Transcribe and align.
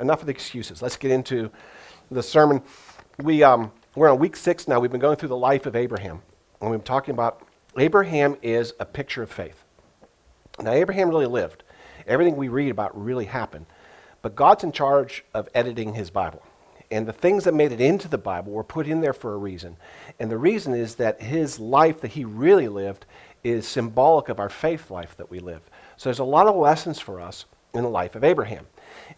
enough 0.00 0.20
of 0.20 0.26
the 0.26 0.32
excuses. 0.32 0.82
Let's 0.82 0.96
get 0.96 1.10
into 1.10 1.50
the 2.10 2.22
sermon. 2.22 2.62
We, 3.22 3.42
um, 3.42 3.72
we're 3.94 4.10
on 4.10 4.18
week 4.18 4.36
six 4.36 4.68
now. 4.68 4.80
We've 4.80 4.90
been 4.90 5.00
going 5.00 5.16
through 5.16 5.30
the 5.30 5.36
life 5.36 5.66
of 5.66 5.76
Abraham. 5.76 6.22
And 6.60 6.70
we've 6.70 6.80
been 6.80 6.86
talking 6.86 7.14
about 7.14 7.42
Abraham 7.76 8.36
is 8.42 8.74
a 8.80 8.84
picture 8.84 9.22
of 9.22 9.30
faith. 9.30 9.64
Now, 10.60 10.72
Abraham 10.72 11.08
really 11.08 11.26
lived. 11.26 11.62
Everything 12.06 12.36
we 12.36 12.48
read 12.48 12.70
about 12.70 13.00
really 13.00 13.26
happened. 13.26 13.66
But 14.22 14.34
God's 14.34 14.64
in 14.64 14.72
charge 14.72 15.24
of 15.34 15.48
editing 15.54 15.94
his 15.94 16.10
Bible. 16.10 16.42
And 16.90 17.06
the 17.06 17.12
things 17.12 17.44
that 17.44 17.54
made 17.54 17.70
it 17.70 17.80
into 17.80 18.08
the 18.08 18.18
Bible 18.18 18.52
were 18.52 18.64
put 18.64 18.86
in 18.86 19.00
there 19.00 19.12
for 19.12 19.34
a 19.34 19.36
reason. 19.36 19.76
And 20.18 20.30
the 20.30 20.38
reason 20.38 20.74
is 20.74 20.94
that 20.96 21.20
his 21.20 21.60
life 21.60 22.00
that 22.00 22.12
he 22.12 22.24
really 22.24 22.66
lived 22.66 23.04
is 23.44 23.68
symbolic 23.68 24.28
of 24.28 24.40
our 24.40 24.48
faith 24.48 24.90
life 24.90 25.16
that 25.18 25.30
we 25.30 25.38
live. 25.38 25.60
So 25.96 26.08
there's 26.08 26.18
a 26.18 26.24
lot 26.24 26.46
of 26.46 26.56
lessons 26.56 26.98
for 26.98 27.20
us 27.20 27.44
in 27.74 27.82
the 27.82 27.90
life 27.90 28.16
of 28.16 28.24
Abraham. 28.24 28.66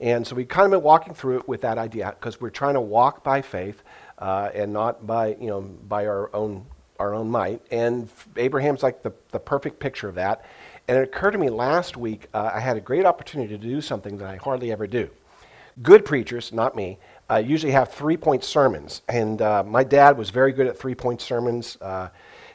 And 0.00 0.27
so 0.27 0.34
we 0.34 0.45
kind 0.45 0.66
of 0.66 0.71
been 0.71 0.82
walking 0.82 1.14
through 1.14 1.39
it 1.39 1.48
with 1.48 1.61
that 1.62 1.79
idea 1.79 2.14
because 2.18 2.40
we're 2.40 2.50
trying 2.50 2.75
to 2.75 2.81
walk 2.81 3.22
by 3.25 3.43
faith 3.43 3.82
uh, 4.18 4.50
and 4.54 4.72
not 4.72 5.07
by, 5.07 5.36
you 5.40 5.46
know, 5.46 5.61
by 5.61 6.07
our 6.07 6.35
own, 6.35 6.67
our 6.99 7.14
own 7.14 7.31
might. 7.31 7.63
And 7.71 8.08
Abraham's 8.36 8.82
like 8.82 9.03
the, 9.03 9.13
the 9.30 9.39
perfect 9.39 9.79
picture 9.80 10.08
of 10.08 10.14
that. 10.17 10.44
And 10.89 10.99
it 10.99 11.03
occurred 11.03 11.32
to 11.32 11.39
me 11.39 11.50
last 11.50 11.96
week, 11.96 12.27
uh, 12.35 12.50
I 12.53 12.61
had 12.61 12.77
a 12.77 12.80
great 12.80 13.07
opportunity 13.07 13.57
to 13.57 13.58
do 13.58 13.80
something 13.80 14.18
that 14.18 14.29
I 14.29 14.36
hardly 14.36 14.72
ever 14.72 14.86
do. 14.86 15.08
Good 15.82 16.05
preachers, 16.05 16.52
not 16.52 16.75
me, 16.75 16.99
uh, 17.30 17.36
usually 17.36 17.72
have 17.72 17.93
three 17.93 18.16
point 18.16 18.44
sermons. 18.44 19.02
And 19.08 19.41
uh, 19.41 19.63
my 19.63 19.85
dad 19.85 20.18
was 20.18 20.30
very 20.30 20.52
good 20.52 20.66
at 20.66 20.77
three 20.77 20.94
point 20.94 21.21
sermons. 21.21 21.79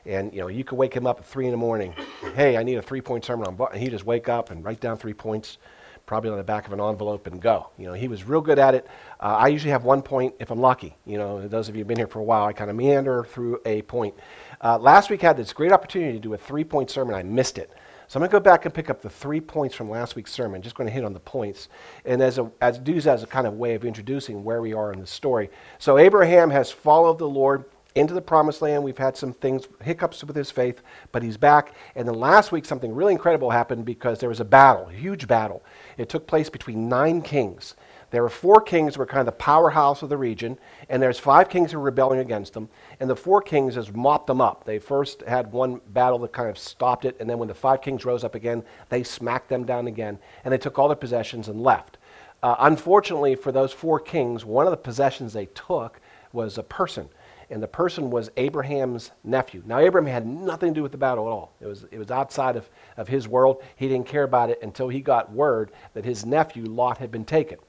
And 0.05 0.33
you 0.33 0.41
know, 0.41 0.47
you 0.47 0.63
could 0.63 0.77
wake 0.77 0.93
him 0.93 1.07
up 1.07 1.19
at 1.19 1.25
three 1.25 1.45
in 1.45 1.51
the 1.51 1.57
morning. 1.57 1.93
hey, 2.35 2.57
I 2.57 2.63
need 2.63 2.75
a 2.75 2.81
three 2.81 3.01
point 3.01 3.25
sermon 3.25 3.47
on. 3.47 3.67
And 3.71 3.81
he 3.81 3.89
just 3.89 4.05
wake 4.05 4.29
up 4.29 4.51
and 4.51 4.63
write 4.63 4.79
down 4.79 4.97
three 4.97 5.13
points, 5.13 5.57
probably 6.05 6.29
on 6.29 6.37
the 6.37 6.43
back 6.43 6.67
of 6.67 6.73
an 6.73 6.79
envelope, 6.79 7.27
and 7.27 7.41
go. 7.41 7.69
You 7.77 7.87
know, 7.87 7.93
he 7.93 8.07
was 8.07 8.23
real 8.23 8.41
good 8.41 8.59
at 8.59 8.75
it. 8.75 8.87
Uh, 9.19 9.37
I 9.37 9.47
usually 9.47 9.71
have 9.71 9.83
one 9.83 10.01
point 10.01 10.35
if 10.39 10.51
I'm 10.51 10.59
lucky. 10.59 10.95
You 11.05 11.17
know, 11.17 11.47
those 11.47 11.69
of 11.69 11.75
you 11.75 11.81
who've 11.81 11.87
been 11.87 11.97
here 11.97 12.07
for 12.07 12.19
a 12.19 12.23
while, 12.23 12.45
I 12.45 12.53
kind 12.53 12.69
of 12.69 12.75
meander 12.75 13.23
through 13.23 13.61
a 13.65 13.81
point. 13.83 14.13
Uh, 14.61 14.77
last 14.77 15.09
week 15.09 15.23
I 15.23 15.27
had 15.27 15.37
this 15.37 15.53
great 15.53 15.71
opportunity 15.71 16.13
to 16.13 16.19
do 16.19 16.33
a 16.33 16.37
three 16.37 16.63
point 16.63 16.89
sermon. 16.89 17.15
I 17.15 17.23
missed 17.23 17.57
it. 17.57 17.71
So 18.07 18.17
I'm 18.17 18.21
going 18.21 18.29
to 18.29 18.33
go 18.33 18.39
back 18.39 18.65
and 18.65 18.73
pick 18.73 18.91
up 18.91 19.01
the 19.01 19.09
three 19.09 19.41
points 19.41 19.73
from 19.73 19.89
last 19.89 20.15
week's 20.15 20.31
sermon. 20.31 20.61
Just 20.61 20.75
going 20.75 20.87
to 20.87 20.93
hit 20.93 21.03
on 21.03 21.13
the 21.13 21.19
points, 21.19 21.69
and 22.05 22.21
as 22.21 22.37
a, 22.37 22.51
as 22.61 22.77
do 22.77 22.95
as 22.97 23.23
a 23.23 23.27
kind 23.27 23.47
of 23.47 23.53
way 23.55 23.73
of 23.73 23.83
introducing 23.83 24.43
where 24.43 24.61
we 24.61 24.73
are 24.73 24.93
in 24.93 24.99
the 24.99 25.07
story. 25.07 25.49
So 25.79 25.97
Abraham 25.97 26.51
has 26.51 26.71
followed 26.71 27.17
the 27.17 27.27
Lord 27.27 27.65
into 27.95 28.13
the 28.13 28.21
promised 28.21 28.61
land. 28.61 28.83
We've 28.83 28.97
had 28.97 29.17
some 29.17 29.33
things 29.33 29.67
hiccups 29.81 30.23
with 30.23 30.35
his 30.35 30.51
faith, 30.51 30.81
but 31.11 31.23
he's 31.23 31.37
back. 31.37 31.73
And 31.95 32.07
then 32.07 32.15
last 32.15 32.51
week 32.51 32.65
something 32.65 32.93
really 32.93 33.13
incredible 33.13 33.49
happened 33.49 33.85
because 33.85 34.19
there 34.19 34.29
was 34.29 34.41
a 34.41 34.45
battle, 34.45 34.89
a 34.89 34.93
huge 34.93 35.27
battle. 35.27 35.63
It 35.97 36.09
took 36.09 36.27
place 36.27 36.49
between 36.49 36.89
nine 36.89 37.21
kings. 37.21 37.75
There 38.11 38.21
were 38.21 38.29
four 38.29 38.61
kings 38.61 38.95
who 38.95 38.99
were 38.99 39.05
kind 39.05 39.21
of 39.21 39.25
the 39.25 39.31
powerhouse 39.33 40.01
of 40.01 40.09
the 40.09 40.17
region, 40.17 40.57
and 40.89 41.01
there's 41.01 41.19
five 41.19 41.49
kings 41.49 41.71
who 41.71 41.79
were 41.79 41.85
rebelling 41.85 42.19
against 42.19 42.53
them. 42.53 42.69
And 42.99 43.09
the 43.09 43.15
four 43.15 43.41
kings 43.41 43.75
has 43.75 43.91
mopped 43.91 44.27
them 44.27 44.39
up. 44.39 44.63
They 44.63 44.79
first 44.79 45.21
had 45.23 45.51
one 45.51 45.81
battle 45.87 46.19
that 46.19 46.31
kind 46.31 46.49
of 46.49 46.57
stopped 46.57 47.05
it, 47.05 47.17
and 47.19 47.29
then 47.29 47.39
when 47.39 47.47
the 47.47 47.53
five 47.53 47.81
kings 47.81 48.05
rose 48.05 48.23
up 48.23 48.35
again, 48.35 48.63
they 48.89 49.03
smacked 49.03 49.49
them 49.49 49.65
down 49.65 49.87
again, 49.87 50.19
and 50.43 50.53
they 50.53 50.57
took 50.57 50.77
all 50.77 50.87
their 50.87 50.95
possessions 50.95 51.47
and 51.47 51.61
left. 51.61 51.97
Uh, 52.43 52.55
unfortunately 52.59 53.35
for 53.35 53.51
those 53.51 53.73
four 53.73 53.99
kings, 53.99 54.45
one 54.45 54.67
of 54.67 54.71
the 54.71 54.77
possessions 54.77 55.33
they 55.33 55.47
took 55.47 55.99
was 56.31 56.57
a 56.57 56.63
person 56.63 57.09
and 57.49 57.61
the 57.61 57.67
person 57.67 58.09
was 58.09 58.29
Abraham's 58.37 59.11
nephew. 59.23 59.61
Now, 59.65 59.79
Abraham 59.79 60.11
had 60.11 60.25
nothing 60.25 60.73
to 60.73 60.79
do 60.79 60.83
with 60.83 60.91
the 60.91 60.97
battle 60.97 61.27
at 61.27 61.31
all. 61.31 61.53
It 61.61 61.67
was, 61.67 61.85
it 61.91 61.97
was 61.97 62.11
outside 62.11 62.55
of, 62.55 62.69
of 62.97 63.07
his 63.07 63.27
world. 63.27 63.61
He 63.75 63.87
didn't 63.87 64.07
care 64.07 64.23
about 64.23 64.49
it 64.49 64.59
until 64.61 64.89
he 64.89 65.01
got 65.01 65.31
word 65.31 65.71
that 65.93 66.05
his 66.05 66.25
nephew, 66.25 66.65
Lot, 66.65 66.97
had 66.97 67.11
been 67.11 67.25
taken. 67.25 67.59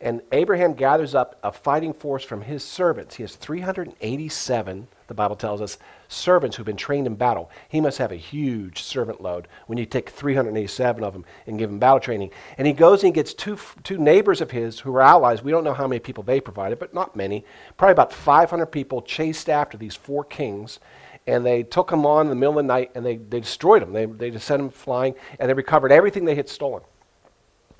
And 0.00 0.22
Abraham 0.30 0.74
gathers 0.74 1.14
up 1.14 1.38
a 1.42 1.50
fighting 1.50 1.92
force 1.92 2.22
from 2.22 2.42
his 2.42 2.62
servants. 2.62 3.16
He 3.16 3.24
has 3.24 3.34
387, 3.34 4.86
the 5.08 5.14
Bible 5.14 5.36
tells 5.36 5.60
us, 5.60 5.78
servants 6.06 6.56
who've 6.56 6.66
been 6.66 6.76
trained 6.76 7.06
in 7.06 7.16
battle. 7.16 7.50
He 7.68 7.80
must 7.80 7.98
have 7.98 8.12
a 8.12 8.16
huge 8.16 8.82
servant 8.82 9.22
load 9.22 9.48
when 9.66 9.78
you 9.78 9.86
take 9.86 10.10
387 10.10 11.02
of 11.02 11.14
them 11.14 11.24
and 11.46 11.58
give 11.58 11.70
them 11.70 11.78
battle 11.78 11.98
training. 11.98 12.30
And 12.58 12.66
he 12.66 12.74
goes 12.74 13.02
and 13.02 13.08
he 13.08 13.12
gets 13.12 13.32
two, 13.32 13.58
two 13.82 13.96
neighbors 13.98 14.40
of 14.40 14.50
his 14.50 14.80
who 14.80 14.94
are 14.94 15.00
allies. 15.00 15.42
We 15.42 15.50
don't 15.50 15.64
know 15.64 15.72
how 15.72 15.88
many 15.88 15.98
people 15.98 16.22
they 16.22 16.40
provided, 16.40 16.78
but 16.78 16.94
not 16.94 17.16
many. 17.16 17.44
Probably 17.78 17.92
about 17.92 18.12
500 18.12 18.66
people 18.66 19.00
chased 19.02 19.48
after 19.48 19.78
these 19.78 19.96
four 19.96 20.24
kings. 20.24 20.78
And 21.26 21.44
they 21.44 21.62
took 21.62 21.90
them 21.90 22.06
on 22.06 22.26
in 22.26 22.30
the 22.30 22.36
middle 22.36 22.58
of 22.58 22.64
the 22.64 22.68
night 22.68 22.90
and 22.94 23.04
they, 23.04 23.16
they 23.16 23.40
destroyed 23.40 23.82
them. 23.82 23.92
They, 23.92 24.06
they 24.06 24.30
just 24.30 24.46
sent 24.46 24.60
them 24.60 24.70
flying 24.70 25.14
and 25.40 25.48
they 25.48 25.54
recovered 25.54 25.90
everything 25.90 26.26
they 26.26 26.34
had 26.34 26.48
stolen 26.48 26.82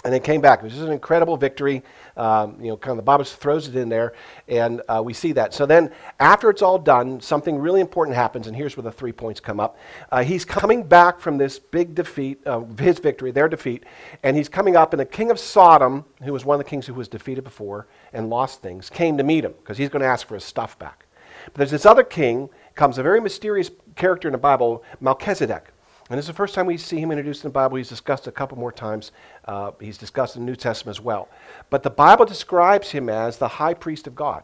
and 0.05 0.15
they 0.15 0.21
came 0.21 0.41
back. 0.41 0.61
It 0.61 0.65
was 0.65 0.75
just 0.75 0.85
an 0.85 0.93
incredible 0.93 1.37
victory. 1.37 1.83
Um, 2.19 2.57
you 2.61 2.69
know, 2.69 2.77
kind 2.77 2.91
of 2.91 2.97
the 2.97 3.05
Bible 3.05 3.25
throws 3.25 3.69
it 3.69 3.77
in 3.77 3.89
there, 3.89 4.13
and 4.49 4.83
uh, 4.89 5.01
we 5.05 5.15
see 5.15 5.33
that. 5.33 5.55
So 5.55 5.67
then, 5.67 5.93
after 6.19 6.51
it's 6.51 6.63
all 6.63 6.79
done, 6.79 7.21
something 7.21 7.59
really 7.59 7.81
important 7.81 8.17
happens, 8.17 8.49
and 8.49 8.57
here's 8.57 8.77
where 8.77 8.83
the 8.83 8.91
three 8.93 9.13
points 9.13 9.39
come 9.39 9.61
up. 9.61 9.79
Uh, 10.11 10.25
he's 10.25 10.45
coming 10.45 10.83
back 10.83 11.21
from 11.21 11.39
this 11.39 11.61
big 11.61 11.95
defeat, 11.95 12.45
uh, 12.45 12.61
his 12.79 12.99
victory, 12.99 13.31
their 13.31 13.49
defeat, 13.49 13.85
and 14.25 14.37
he's 14.37 14.49
coming 14.49 14.75
up, 14.75 14.93
and 14.93 15.01
the 15.01 15.07
king 15.07 15.31
of 15.31 15.39
Sodom, 15.39 16.05
who 16.25 16.33
was 16.33 16.45
one 16.45 16.59
of 16.59 16.59
the 16.59 16.69
kings 16.69 16.87
who 16.87 16.95
was 16.95 17.07
defeated 17.07 17.45
before 17.45 17.87
and 18.13 18.29
lost 18.29 18.63
things, 18.63 18.91
came 18.91 19.17
to 19.17 19.23
meet 19.23 19.45
him 19.45 19.53
because 19.53 19.79
he's 19.79 19.89
going 19.89 20.03
to 20.03 20.09
ask 20.09 20.27
for 20.27 20.35
his 20.35 20.45
stuff 20.45 20.79
back. 20.79 21.07
But 21.45 21.55
there's 21.55 21.71
this 21.71 21.87
other 21.87 22.03
king, 22.03 22.51
comes 22.75 22.99
a 22.99 23.03
very 23.03 23.21
mysterious 23.21 23.71
character 23.95 24.27
in 24.27 24.33
the 24.33 24.39
Bible, 24.39 24.83
Melchizedek. 25.01 25.73
And 26.11 26.17
this 26.17 26.25
is 26.25 26.29
the 26.29 26.35
first 26.35 26.55
time 26.55 26.65
we 26.67 26.79
see 26.79 26.99
him 27.01 27.11
introduced 27.11 27.45
in 27.45 27.51
the 27.51 27.53
Bible. 27.53 27.77
He's 27.77 27.89
discussed 27.89 28.27
a 28.27 28.33
couple 28.33 28.57
more 28.57 28.73
times. 28.73 29.13
Uh, 29.45 29.73
he's 29.79 29.99
discussed 29.99 30.37
in 30.37 30.43
the 30.43 30.47
New 30.47 30.57
Testament 30.57 30.97
as 30.97 31.03
well. 31.03 31.29
But 31.69 31.83
the 31.83 31.91
Bible 31.91 32.25
describes 32.25 32.91
him 32.91 33.11
as 33.11 33.37
the 33.37 33.49
high 33.49 33.75
priest 33.75 34.07
of 34.07 34.15
God. 34.15 34.43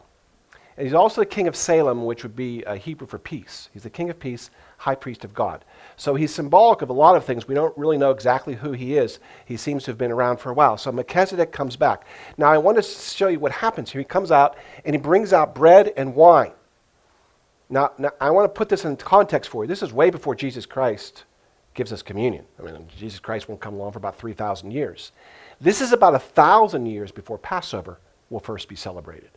And 0.77 0.85
he's 0.85 0.93
also 0.93 1.21
the 1.21 1.25
king 1.25 1.47
of 1.47 1.55
Salem, 1.55 2.05
which 2.05 2.21
would 2.21 2.35
be 2.35 2.61
a 2.63 2.75
Hebrew 2.75 3.07
for 3.07 3.17
peace. 3.17 3.69
He's 3.73 3.83
the 3.83 3.89
king 3.89 4.09
of 4.09 4.19
peace, 4.19 4.51
high 4.77 4.95
priest 4.95 5.23
of 5.23 5.33
God. 5.33 5.63
So 5.95 6.15
he's 6.15 6.33
symbolic 6.33 6.81
of 6.81 6.89
a 6.89 6.93
lot 6.93 7.15
of 7.15 7.23
things. 7.23 7.47
We 7.47 7.55
don't 7.55 7.75
really 7.77 7.97
know 7.97 8.11
exactly 8.11 8.55
who 8.55 8.73
he 8.73 8.97
is. 8.97 9.19
He 9.45 9.57
seems 9.57 9.85
to 9.85 9.91
have 9.91 9.97
been 9.97 10.11
around 10.11 10.37
for 10.37 10.51
a 10.51 10.53
while. 10.53 10.77
So 10.77 10.91
Melchizedek 10.91 11.51
comes 11.51 11.77
back. 11.77 12.05
Now 12.37 12.51
I 12.51 12.57
want 12.57 12.77
to 12.77 12.83
show 12.83 13.29
you 13.29 13.39
what 13.39 13.53
happens 13.53 13.91
here. 13.91 13.99
He 13.99 14.05
comes 14.05 14.31
out 14.31 14.57
and 14.83 14.93
he 14.93 15.01
brings 15.01 15.31
out 15.31 15.55
bread 15.55 15.93
and 15.95 16.13
wine. 16.13 16.51
Now, 17.69 17.93
now 17.97 18.11
I 18.19 18.29
want 18.29 18.53
to 18.53 18.55
put 18.55 18.69
this 18.69 18.83
in 18.83 18.97
context 18.97 19.49
for 19.49 19.63
you. 19.63 19.67
This 19.67 19.81
is 19.81 19.93
way 19.93 20.09
before 20.09 20.35
Jesus 20.35 20.65
Christ 20.65 21.23
gives 21.75 21.93
us 21.93 22.01
communion. 22.01 22.45
I 22.59 22.63
mean, 22.63 22.87
Jesus 22.97 23.19
Christ 23.19 23.47
won't 23.47 23.61
come 23.61 23.75
along 23.75 23.91
for 23.91 23.99
about 23.99 24.17
3,000 24.17 24.71
years. 24.71 25.11
This 25.61 25.81
is 25.81 25.91
about 25.91 26.13
a 26.13 26.17
1,000 26.17 26.85
years 26.85 27.11
before 27.11 27.37
Passover 27.37 27.99
will 28.29 28.39
first 28.39 28.67
be 28.67 28.75
celebrated. 28.75 29.29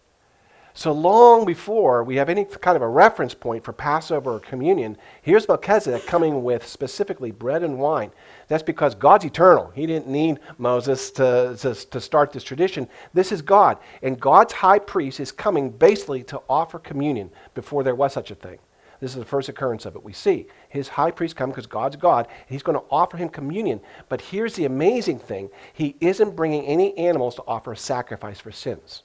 So 0.78 0.93
long 0.93 1.44
before 1.44 2.04
we 2.04 2.16
have 2.16 2.28
any 2.28 2.44
kind 2.44 2.77
of 2.77 2.82
a 2.82 2.88
reference 2.88 3.34
point 3.34 3.65
for 3.65 3.72
Passover 3.72 4.34
or 4.34 4.38
communion, 4.38 4.97
here's 5.22 5.48
Melchizedek 5.48 6.06
coming 6.06 6.44
with 6.44 6.65
specifically 6.65 7.32
bread 7.32 7.65
and 7.65 7.81
wine. 7.81 8.12
That's 8.47 8.62
because 8.62 8.94
God's 8.94 9.25
eternal. 9.25 9.72
He 9.75 9.87
didn't 9.87 10.06
need 10.06 10.38
Moses 10.56 11.10
to, 11.12 11.56
to, 11.59 11.75
to 11.75 12.00
start 12.00 12.32
this 12.32 12.44
tradition. 12.44 12.88
This 13.12 13.32
is 13.32 13.43
God. 13.43 13.78
And 14.03 14.21
God's 14.21 14.53
high 14.53 14.78
priest 14.78 15.19
is 15.19 15.32
coming 15.32 15.71
basically 15.71 16.22
to 16.25 16.41
offer 16.48 16.78
communion 16.78 17.32
before 17.54 17.82
there 17.82 17.97
was 17.97 18.12
such 18.12 18.31
a 18.31 18.37
thing. 18.37 18.60
This 19.00 19.12
is 19.12 19.19
the 19.19 19.25
first 19.25 19.48
occurrence 19.48 19.86
of 19.86 19.94
it. 19.94 20.03
We 20.03 20.12
see 20.12 20.47
his 20.69 20.88
high 20.88 21.12
priest 21.12 21.36
come 21.36 21.50
because 21.50 21.66
God's 21.66 21.97
God. 21.97 22.26
He's 22.47 22.62
going 22.62 22.78
to 22.78 22.84
offer 22.91 23.16
him 23.16 23.28
communion. 23.28 23.81
But 24.09 24.20
here's 24.20 24.54
the 24.54 24.64
amazing 24.64 25.20
thing 25.20 25.50
he 25.72 25.97
isn't 26.00 26.34
bringing 26.34 26.64
any 26.64 26.97
animals 26.98 27.36
to 27.36 27.44
offer 27.47 27.72
a 27.72 27.76
sacrifice 27.76 28.41
for 28.41 28.50
sins. 28.50 29.04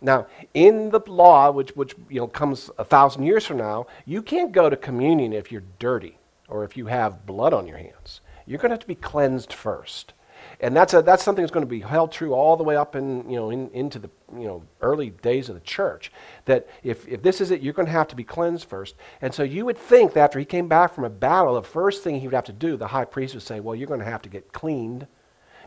Now, 0.00 0.26
in 0.52 0.90
the 0.90 1.00
law, 1.06 1.50
which, 1.50 1.70
which 1.76 1.94
you 2.08 2.20
know, 2.20 2.26
comes 2.26 2.70
a 2.78 2.84
thousand 2.84 3.24
years 3.24 3.44
from 3.46 3.58
now, 3.58 3.86
you 4.04 4.22
can't 4.22 4.52
go 4.52 4.68
to 4.68 4.76
communion 4.76 5.32
if 5.32 5.52
you're 5.52 5.64
dirty 5.78 6.18
or 6.48 6.64
if 6.64 6.76
you 6.76 6.86
have 6.86 7.26
blood 7.26 7.54
on 7.54 7.66
your 7.66 7.78
hands. 7.78 8.20
You're 8.46 8.58
going 8.58 8.70
to 8.70 8.74
have 8.74 8.80
to 8.80 8.86
be 8.86 8.94
cleansed 8.94 9.52
first 9.52 10.12
and 10.60 10.74
that's, 10.76 10.94
a, 10.94 11.02
that's 11.02 11.22
something 11.22 11.42
that's 11.42 11.52
going 11.52 11.66
to 11.66 11.70
be 11.70 11.80
held 11.80 12.12
true 12.12 12.32
all 12.32 12.56
the 12.56 12.64
way 12.64 12.76
up 12.76 12.96
in, 12.96 13.28
you 13.28 13.36
know, 13.36 13.50
in, 13.50 13.70
into 13.70 13.98
the 13.98 14.10
you 14.36 14.46
know, 14.46 14.62
early 14.80 15.10
days 15.10 15.48
of 15.48 15.54
the 15.54 15.60
church. 15.60 16.12
That 16.44 16.68
if, 16.82 17.06
if 17.08 17.22
this 17.22 17.40
is 17.40 17.50
it, 17.50 17.60
you're 17.60 17.72
going 17.72 17.86
to 17.86 17.92
have 17.92 18.08
to 18.08 18.16
be 18.16 18.24
cleansed 18.24 18.68
first. 18.68 18.94
And 19.20 19.34
so 19.34 19.42
you 19.42 19.64
would 19.64 19.78
think 19.78 20.14
that 20.14 20.20
after 20.20 20.38
he 20.38 20.44
came 20.44 20.68
back 20.68 20.94
from 20.94 21.04
a 21.04 21.10
battle, 21.10 21.54
the 21.54 21.62
first 21.62 22.02
thing 22.02 22.20
he 22.20 22.26
would 22.26 22.34
have 22.34 22.44
to 22.44 22.52
do, 22.52 22.76
the 22.76 22.88
high 22.88 23.04
priest 23.04 23.34
would 23.34 23.42
say, 23.42 23.60
Well, 23.60 23.74
you're 23.74 23.88
going 23.88 24.00
to 24.00 24.06
have 24.06 24.22
to 24.22 24.28
get 24.28 24.52
cleaned 24.52 25.06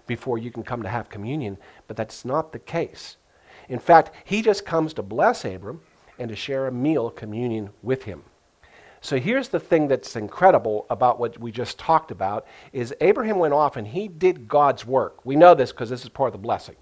before 0.06 0.38
you 0.38 0.52
can 0.52 0.64
come 0.64 0.82
to 0.84 0.90
have 0.90 1.10
communion. 1.10 1.58
But 1.88 1.98
that's 1.98 2.26
not 2.26 2.52
the 2.52 2.60
case. 2.60 3.18
In 3.70 3.80
fact, 3.80 4.12
he 4.24 4.42
just 4.42 4.66
comes 4.66 4.94
to 4.94 5.04
bless 5.04 5.44
Abram 5.44 5.82
and 6.18 6.30
to 6.30 6.36
share 6.36 6.68
a 6.68 6.72
meal, 6.72 7.10
communion 7.10 7.72
with 7.84 8.04
him. 8.04 8.24
So 9.02 9.20
here's 9.20 9.50
the 9.50 9.60
thing 9.60 9.88
that's 9.88 10.16
incredible 10.16 10.86
about 10.90 11.20
what 11.20 11.40
we 11.40 11.52
just 11.52 11.78
talked 11.78 12.12
about 12.12 12.46
is 12.74 12.94
Abraham 13.02 13.38
went 13.38 13.54
off 13.54 13.78
and 13.78 13.88
he 13.88 14.08
did 14.08 14.48
God's 14.48 14.86
work. 14.86 15.26
We 15.26 15.36
know 15.36 15.54
this 15.54 15.72
because 15.72 15.90
this 15.90 16.04
is 16.04 16.10
part 16.10 16.28
of 16.28 16.34
the 16.34 16.46
blessing. 16.46 16.76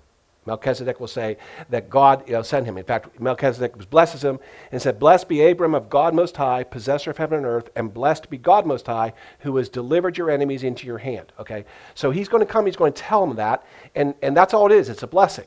Melchizedek 0.45 0.99
will 0.99 1.07
say 1.07 1.37
that 1.69 1.89
God 1.89 2.23
you 2.27 2.33
know, 2.33 2.43
sent 2.43 2.67
him. 2.67 2.77
In 2.77 2.83
fact, 2.83 3.19
Melchizedek 3.19 3.89
blesses 3.89 4.23
him 4.23 4.39
and 4.71 4.81
said, 4.81 4.99
Blessed 4.99 5.27
be 5.27 5.43
Abram 5.43 5.73
of 5.73 5.89
God 5.89 6.13
Most 6.13 6.37
High, 6.37 6.63
possessor 6.63 7.09
of 7.09 7.17
heaven 7.17 7.37
and 7.37 7.47
earth, 7.47 7.69
and 7.75 7.93
blessed 7.93 8.29
be 8.29 8.37
God 8.37 8.65
Most 8.65 8.85
High, 8.85 9.13
who 9.39 9.55
has 9.57 9.69
delivered 9.69 10.17
your 10.17 10.29
enemies 10.29 10.63
into 10.63 10.85
your 10.85 10.99
hand. 10.99 11.33
Okay? 11.39 11.65
So 11.95 12.11
he's 12.11 12.29
going 12.29 12.45
to 12.45 12.51
come, 12.51 12.65
he's 12.67 12.75
going 12.75 12.93
to 12.93 13.01
tell 13.01 13.23
him 13.23 13.35
that, 13.37 13.65
and, 13.95 14.13
and 14.21 14.37
that's 14.37 14.53
all 14.53 14.71
it 14.71 14.75
is. 14.75 14.87
It's 14.87 15.03
a 15.03 15.07
blessing. 15.07 15.45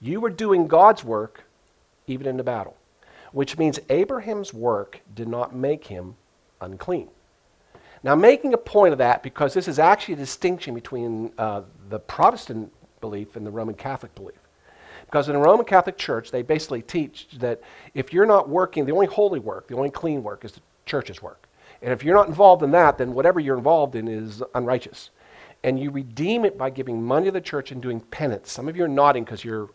You 0.00 0.20
were 0.20 0.30
doing 0.30 0.66
God's 0.66 1.04
work 1.04 1.44
even 2.06 2.26
in 2.26 2.36
the 2.36 2.42
battle, 2.42 2.76
which 3.32 3.58
means 3.58 3.78
Abraham's 3.88 4.52
work 4.52 5.00
did 5.14 5.28
not 5.28 5.54
make 5.54 5.86
him 5.86 6.16
unclean. 6.60 7.08
Now, 8.02 8.14
making 8.14 8.54
a 8.54 8.58
point 8.58 8.92
of 8.92 8.98
that 8.98 9.22
because 9.22 9.52
this 9.52 9.68
is 9.68 9.78
actually 9.78 10.14
a 10.14 10.18
distinction 10.18 10.74
between 10.74 11.32
uh, 11.36 11.62
the 11.90 11.98
Protestant 11.98 12.72
belief 13.00 13.36
and 13.36 13.46
the 13.46 13.50
Roman 13.50 13.74
Catholic 13.74 14.14
belief. 14.14 14.38
Because 15.04 15.28
in 15.28 15.34
the 15.34 15.40
Roman 15.40 15.66
Catholic 15.66 15.98
Church, 15.98 16.30
they 16.30 16.42
basically 16.42 16.82
teach 16.82 17.28
that 17.38 17.60
if 17.94 18.12
you're 18.12 18.26
not 18.26 18.48
working, 18.48 18.86
the 18.86 18.92
only 18.92 19.06
holy 19.06 19.40
work, 19.40 19.66
the 19.66 19.76
only 19.76 19.90
clean 19.90 20.22
work 20.22 20.44
is 20.44 20.52
the 20.52 20.60
church's 20.86 21.20
work. 21.20 21.48
And 21.82 21.92
if 21.92 22.04
you're 22.04 22.14
not 22.14 22.28
involved 22.28 22.62
in 22.62 22.70
that, 22.72 22.98
then 22.98 23.12
whatever 23.12 23.40
you're 23.40 23.56
involved 23.56 23.96
in 23.96 24.08
is 24.08 24.42
unrighteous. 24.54 25.10
And 25.62 25.78
you 25.78 25.90
redeem 25.90 26.44
it 26.44 26.56
by 26.56 26.70
giving 26.70 27.02
money 27.02 27.26
to 27.26 27.32
the 27.32 27.40
church 27.40 27.70
and 27.70 27.82
doing 27.82 28.00
penance. 28.00 28.50
Some 28.50 28.68
of 28.68 28.76
you 28.76 28.84
are 28.84 28.88
nodding 28.88 29.24
because 29.24 29.44
you're 29.44 29.70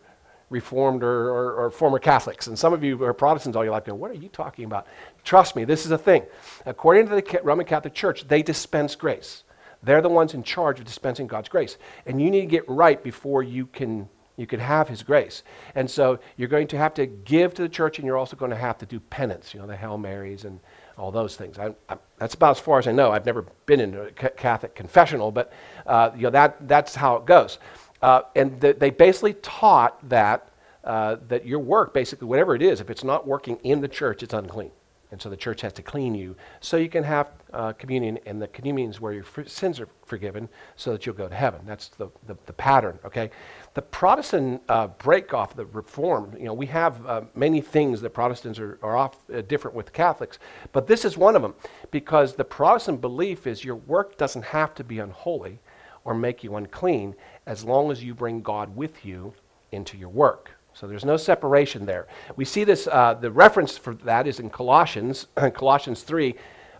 Reformed 0.48 1.02
or, 1.02 1.28
or, 1.28 1.52
or, 1.54 1.70
former 1.70 1.98
Catholics. 1.98 2.46
And 2.46 2.56
some 2.56 2.72
of 2.72 2.84
you 2.84 3.02
are 3.02 3.12
Protestants 3.12 3.56
all 3.56 3.64
your 3.64 3.72
life 3.72 3.88
What 3.88 4.12
are 4.12 4.14
you 4.14 4.28
talking 4.28 4.64
about? 4.64 4.86
Trust 5.24 5.56
me, 5.56 5.64
this 5.64 5.84
is 5.84 5.90
a 5.90 5.98
thing. 5.98 6.22
According 6.64 7.08
to 7.08 7.16
the 7.16 7.40
Roman 7.42 7.66
Catholic 7.66 7.94
Church, 7.94 8.28
they 8.28 8.42
dispense 8.42 8.94
grace. 8.94 9.42
They're 9.82 10.02
the 10.02 10.08
ones 10.08 10.34
in 10.34 10.42
charge 10.42 10.78
of 10.78 10.84
dispensing 10.84 11.26
God's 11.26 11.48
grace. 11.48 11.76
And 12.06 12.20
you 12.20 12.30
need 12.30 12.42
to 12.42 12.46
get 12.46 12.68
right 12.68 13.02
before 13.02 13.42
you 13.42 13.66
can, 13.66 14.08
you 14.36 14.46
can 14.46 14.60
have 14.60 14.88
His 14.88 15.02
grace. 15.02 15.42
And 15.74 15.90
so 15.90 16.18
you're 16.36 16.48
going 16.48 16.68
to 16.68 16.78
have 16.78 16.94
to 16.94 17.06
give 17.06 17.54
to 17.54 17.62
the 17.62 17.68
church 17.68 17.98
and 17.98 18.06
you're 18.06 18.16
also 18.16 18.36
going 18.36 18.50
to 18.52 18.56
have 18.56 18.78
to 18.78 18.86
do 18.86 19.00
penance, 19.00 19.52
you 19.52 19.60
know, 19.60 19.66
the 19.66 19.76
Hail 19.76 19.98
Marys 19.98 20.44
and 20.44 20.60
all 20.98 21.10
those 21.10 21.36
things. 21.36 21.58
I, 21.58 21.74
I, 21.88 21.98
that's 22.18 22.34
about 22.34 22.56
as 22.56 22.60
far 22.60 22.78
as 22.78 22.86
I 22.86 22.92
know. 22.92 23.12
I've 23.12 23.26
never 23.26 23.42
been 23.66 23.80
in 23.80 23.94
a 23.94 24.10
Catholic 24.10 24.74
confessional, 24.74 25.30
but 25.30 25.52
uh, 25.86 26.10
you 26.16 26.22
know, 26.22 26.30
that, 26.30 26.66
that's 26.66 26.94
how 26.94 27.16
it 27.16 27.26
goes. 27.26 27.58
Uh, 28.02 28.22
and 28.34 28.60
th- 28.60 28.78
they 28.78 28.90
basically 28.90 29.34
taught 29.34 30.08
that, 30.08 30.50
uh, 30.84 31.16
that 31.28 31.46
your 31.46 31.58
work, 31.60 31.94
basically, 31.94 32.28
whatever 32.28 32.54
it 32.54 32.62
is, 32.62 32.80
if 32.80 32.90
it's 32.90 33.04
not 33.04 33.26
working 33.26 33.56
in 33.62 33.80
the 33.80 33.88
church, 33.88 34.22
it's 34.22 34.34
unclean. 34.34 34.70
And 35.12 35.22
so 35.22 35.30
the 35.30 35.36
church 35.36 35.60
has 35.60 35.72
to 35.74 35.82
clean 35.82 36.16
you 36.16 36.34
so 36.60 36.76
you 36.76 36.88
can 36.88 37.04
have 37.04 37.30
uh, 37.52 37.72
communion, 37.74 38.18
and 38.26 38.42
the 38.42 38.48
communion 38.48 38.90
is 38.90 39.00
where 39.00 39.12
your 39.12 39.22
fr- 39.22 39.44
sins 39.44 39.78
are 39.78 39.88
forgiven 40.04 40.48
so 40.74 40.92
that 40.92 41.06
you'll 41.06 41.14
go 41.14 41.28
to 41.28 41.34
heaven. 41.34 41.60
That's 41.64 41.88
the, 41.88 42.08
the, 42.26 42.36
the 42.46 42.52
pattern, 42.52 42.98
okay? 43.04 43.30
The 43.74 43.82
Protestant 43.82 44.62
uh, 44.68 44.88
break 44.88 45.32
off, 45.32 45.54
the 45.54 45.66
reform, 45.66 46.34
you 46.36 46.44
know, 46.44 46.54
we 46.54 46.66
have 46.66 47.06
uh, 47.06 47.22
many 47.34 47.60
things 47.60 48.00
that 48.00 48.10
Protestants 48.10 48.58
are, 48.58 48.80
are 48.82 48.96
off 48.96 49.18
uh, 49.32 49.42
different 49.42 49.76
with 49.76 49.92
Catholics, 49.92 50.40
but 50.72 50.88
this 50.88 51.04
is 51.04 51.16
one 51.16 51.36
of 51.36 51.42
them 51.42 51.54
because 51.92 52.34
the 52.34 52.44
Protestant 52.44 53.00
belief 53.00 53.46
is 53.46 53.64
your 53.64 53.76
work 53.76 54.18
doesn't 54.18 54.46
have 54.46 54.74
to 54.74 54.82
be 54.82 54.98
unholy 54.98 55.60
or 56.04 56.14
make 56.14 56.42
you 56.42 56.56
unclean 56.56 57.14
as 57.46 57.64
long 57.64 57.90
as 57.90 58.02
you 58.02 58.14
bring 58.14 58.42
God 58.42 58.76
with 58.76 59.04
you 59.04 59.32
into 59.72 59.96
your 59.96 60.08
work. 60.08 60.50
So 60.74 60.86
there's 60.86 61.04
no 61.04 61.16
separation 61.16 61.86
there. 61.86 62.06
We 62.36 62.44
see 62.44 62.64
this, 62.64 62.86
uh, 62.86 63.14
the 63.14 63.30
reference 63.30 63.78
for 63.78 63.94
that 64.04 64.26
is 64.26 64.40
in 64.40 64.50
Colossians, 64.50 65.26
Colossians 65.54 66.02
3. 66.02 66.34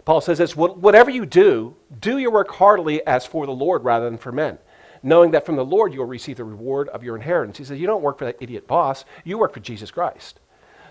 Paul 0.05 0.21
says 0.21 0.39
this 0.39 0.55
Whatever 0.55 1.11
you 1.11 1.25
do, 1.25 1.75
do 2.01 2.19
your 2.19 2.31
work 2.31 2.51
heartily 2.51 3.05
as 3.07 3.25
for 3.25 3.47
the 3.47 3.53
Lord 3.53 3.85
rather 3.85 4.05
than 4.05 4.19
for 4.19 4.33
men, 4.33 4.59
knowing 5.03 5.31
that 5.31 5.47
from 5.47 5.57
the 5.57 5.65
Lord 5.65 5.95
you 5.95 6.01
will 6.01 6.07
receive 6.07 6.37
the 6.37 6.45
reward 6.45 6.89
of 6.91 7.03
your 7.03 7.17
inheritance. 7.17 7.59
He 7.59 7.65
says, 7.65 7.81
You 7.81 7.87
don't 7.87 8.03
work 8.03 8.19
for 8.19 8.27
that 8.27 8.37
idiot 8.41 8.67
boss, 8.67 9.05
you 9.25 9.39
work 9.39 9.55
for 9.55 9.61
Jesus 9.61 9.91
Christ. 9.91 10.41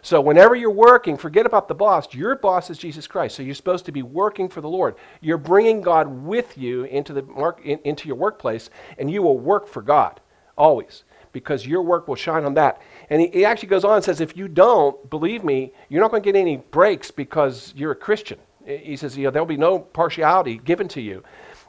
So 0.05 0.21
whenever 0.21 0.55
you're 0.55 0.69
working, 0.69 1.17
forget 1.17 1.47
about 1.47 1.67
the 1.67 1.73
boss. 1.73 2.13
Your 2.13 2.35
boss 2.35 2.69
is 2.69 2.77
Jesus 2.77 3.07
Christ. 3.07 3.35
So 3.35 3.41
you're 3.41 3.55
supposed 3.55 3.85
to 3.85 3.91
be 3.91 4.03
working 4.03 4.49
for 4.49 4.61
the 4.61 4.69
Lord. 4.69 4.93
You're 5.19 5.39
bringing 5.39 5.81
God 5.81 6.07
with 6.07 6.59
you 6.59 6.83
into 6.83 7.11
the 7.11 7.23
mark, 7.23 7.59
in, 7.65 7.79
into 7.83 8.07
your 8.07 8.15
workplace, 8.15 8.69
and 8.99 9.09
you 9.09 9.23
will 9.23 9.39
work 9.39 9.67
for 9.67 9.81
God 9.81 10.21
always 10.59 11.05
because 11.31 11.65
your 11.65 11.81
work 11.81 12.07
will 12.07 12.15
shine 12.15 12.45
on 12.45 12.53
that. 12.53 12.83
And 13.09 13.19
he, 13.19 13.29
he 13.29 13.45
actually 13.45 13.69
goes 13.69 13.83
on 13.83 13.95
and 13.95 14.03
says, 14.03 14.21
if 14.21 14.37
you 14.37 14.47
don't, 14.47 15.09
believe 15.09 15.43
me, 15.43 15.73
you're 15.89 16.01
not 16.01 16.11
going 16.11 16.21
to 16.21 16.31
get 16.31 16.39
any 16.39 16.57
breaks 16.57 17.09
because 17.09 17.73
you're 17.75 17.93
a 17.93 17.95
Christian. 17.95 18.37
He 18.63 18.95
says, 18.95 19.17
you 19.17 19.23
know, 19.23 19.31
there'll 19.31 19.47
be 19.47 19.57
no 19.57 19.79
partiality 19.79 20.59
given 20.59 20.87
to 20.89 21.01
you. 21.01 21.23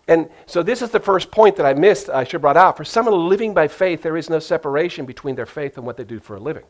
And 0.08 0.28
so 0.44 0.62
this 0.62 0.82
is 0.82 0.90
the 0.90 1.00
first 1.00 1.30
point 1.30 1.56
that 1.56 1.64
I 1.64 1.72
missed, 1.72 2.10
I 2.10 2.24
should 2.24 2.32
have 2.32 2.42
brought 2.42 2.58
out. 2.58 2.76
For 2.76 2.84
someone 2.84 3.30
living 3.30 3.54
by 3.54 3.66
faith, 3.66 4.02
there 4.02 4.18
is 4.18 4.28
no 4.28 4.40
separation 4.40 5.06
between 5.06 5.36
their 5.36 5.46
faith 5.46 5.78
and 5.78 5.86
what 5.86 5.96
they 5.96 6.04
do 6.04 6.20
for 6.20 6.36
a 6.36 6.40
living. 6.40 6.64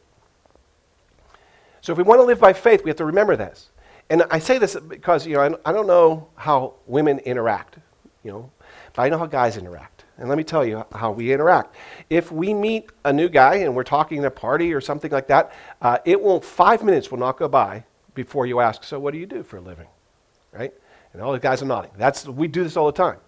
So 1.86 1.92
if 1.92 1.98
we 1.98 2.02
want 2.02 2.18
to 2.18 2.24
live 2.24 2.40
by 2.40 2.52
faith, 2.52 2.82
we 2.82 2.90
have 2.90 2.96
to 2.96 3.04
remember 3.04 3.36
this. 3.36 3.70
And 4.10 4.24
I 4.28 4.40
say 4.40 4.58
this 4.58 4.74
because, 4.74 5.24
you 5.24 5.34
know, 5.34 5.56
I 5.64 5.70
don't 5.70 5.86
know 5.86 6.26
how 6.34 6.74
women 6.84 7.20
interact, 7.20 7.78
you 8.24 8.32
know, 8.32 8.50
but 8.92 9.02
I 9.02 9.08
know 9.08 9.18
how 9.18 9.26
guys 9.26 9.56
interact. 9.56 10.04
And 10.18 10.28
let 10.28 10.36
me 10.36 10.42
tell 10.42 10.66
you 10.66 10.84
how 10.90 11.12
we 11.12 11.32
interact. 11.32 11.76
If 12.10 12.32
we 12.32 12.52
meet 12.52 12.90
a 13.04 13.12
new 13.12 13.28
guy 13.28 13.58
and 13.58 13.76
we're 13.76 13.84
talking 13.84 14.18
at 14.18 14.24
a 14.24 14.32
party 14.32 14.74
or 14.74 14.80
something 14.80 15.12
like 15.12 15.28
that, 15.28 15.52
uh, 15.80 15.98
it 16.04 16.20
won't, 16.20 16.44
five 16.44 16.82
minutes 16.82 17.12
will 17.12 17.18
not 17.18 17.38
go 17.38 17.46
by 17.46 17.84
before 18.14 18.46
you 18.46 18.58
ask, 18.58 18.82
so 18.82 18.98
what 18.98 19.12
do 19.12 19.18
you 19.18 19.26
do 19.26 19.44
for 19.44 19.58
a 19.58 19.60
living? 19.60 19.86
Right? 20.50 20.74
And 21.12 21.22
all 21.22 21.30
the 21.30 21.38
guys 21.38 21.62
are 21.62 21.66
nodding. 21.66 21.92
That's, 21.96 22.26
we 22.26 22.48
do 22.48 22.64
this 22.64 22.76
all 22.76 22.86
the 22.86 22.98
time. 23.00 23.20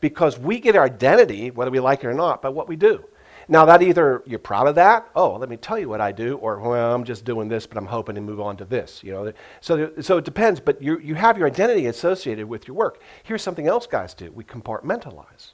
Because 0.00 0.38
we 0.38 0.58
get 0.58 0.74
our 0.74 0.86
identity, 0.86 1.50
whether 1.50 1.70
we 1.70 1.80
like 1.80 2.02
it 2.02 2.06
or 2.06 2.14
not, 2.14 2.40
by 2.40 2.48
what 2.48 2.66
we 2.66 2.76
do. 2.76 3.04
Now, 3.48 3.64
that 3.66 3.80
either 3.80 4.22
you're 4.26 4.40
proud 4.40 4.66
of 4.66 4.74
that, 4.74 5.08
oh, 5.14 5.36
let 5.36 5.48
me 5.48 5.56
tell 5.56 5.78
you 5.78 5.88
what 5.88 6.00
I 6.00 6.10
do, 6.10 6.36
or, 6.38 6.58
well, 6.58 6.94
I'm 6.94 7.04
just 7.04 7.24
doing 7.24 7.48
this, 7.48 7.64
but 7.66 7.78
I'm 7.78 7.86
hoping 7.86 8.16
to 8.16 8.20
move 8.20 8.40
on 8.40 8.56
to 8.56 8.64
this. 8.64 9.04
You 9.04 9.12
know? 9.12 9.32
So, 9.60 9.92
so 10.00 10.18
it 10.18 10.24
depends, 10.24 10.58
but 10.58 10.82
you, 10.82 10.98
you 10.98 11.14
have 11.14 11.38
your 11.38 11.46
identity 11.46 11.86
associated 11.86 12.46
with 12.46 12.66
your 12.66 12.76
work. 12.76 13.00
Here's 13.22 13.42
something 13.42 13.68
else 13.68 13.86
guys 13.86 14.14
do 14.14 14.32
we 14.32 14.42
compartmentalize. 14.42 15.52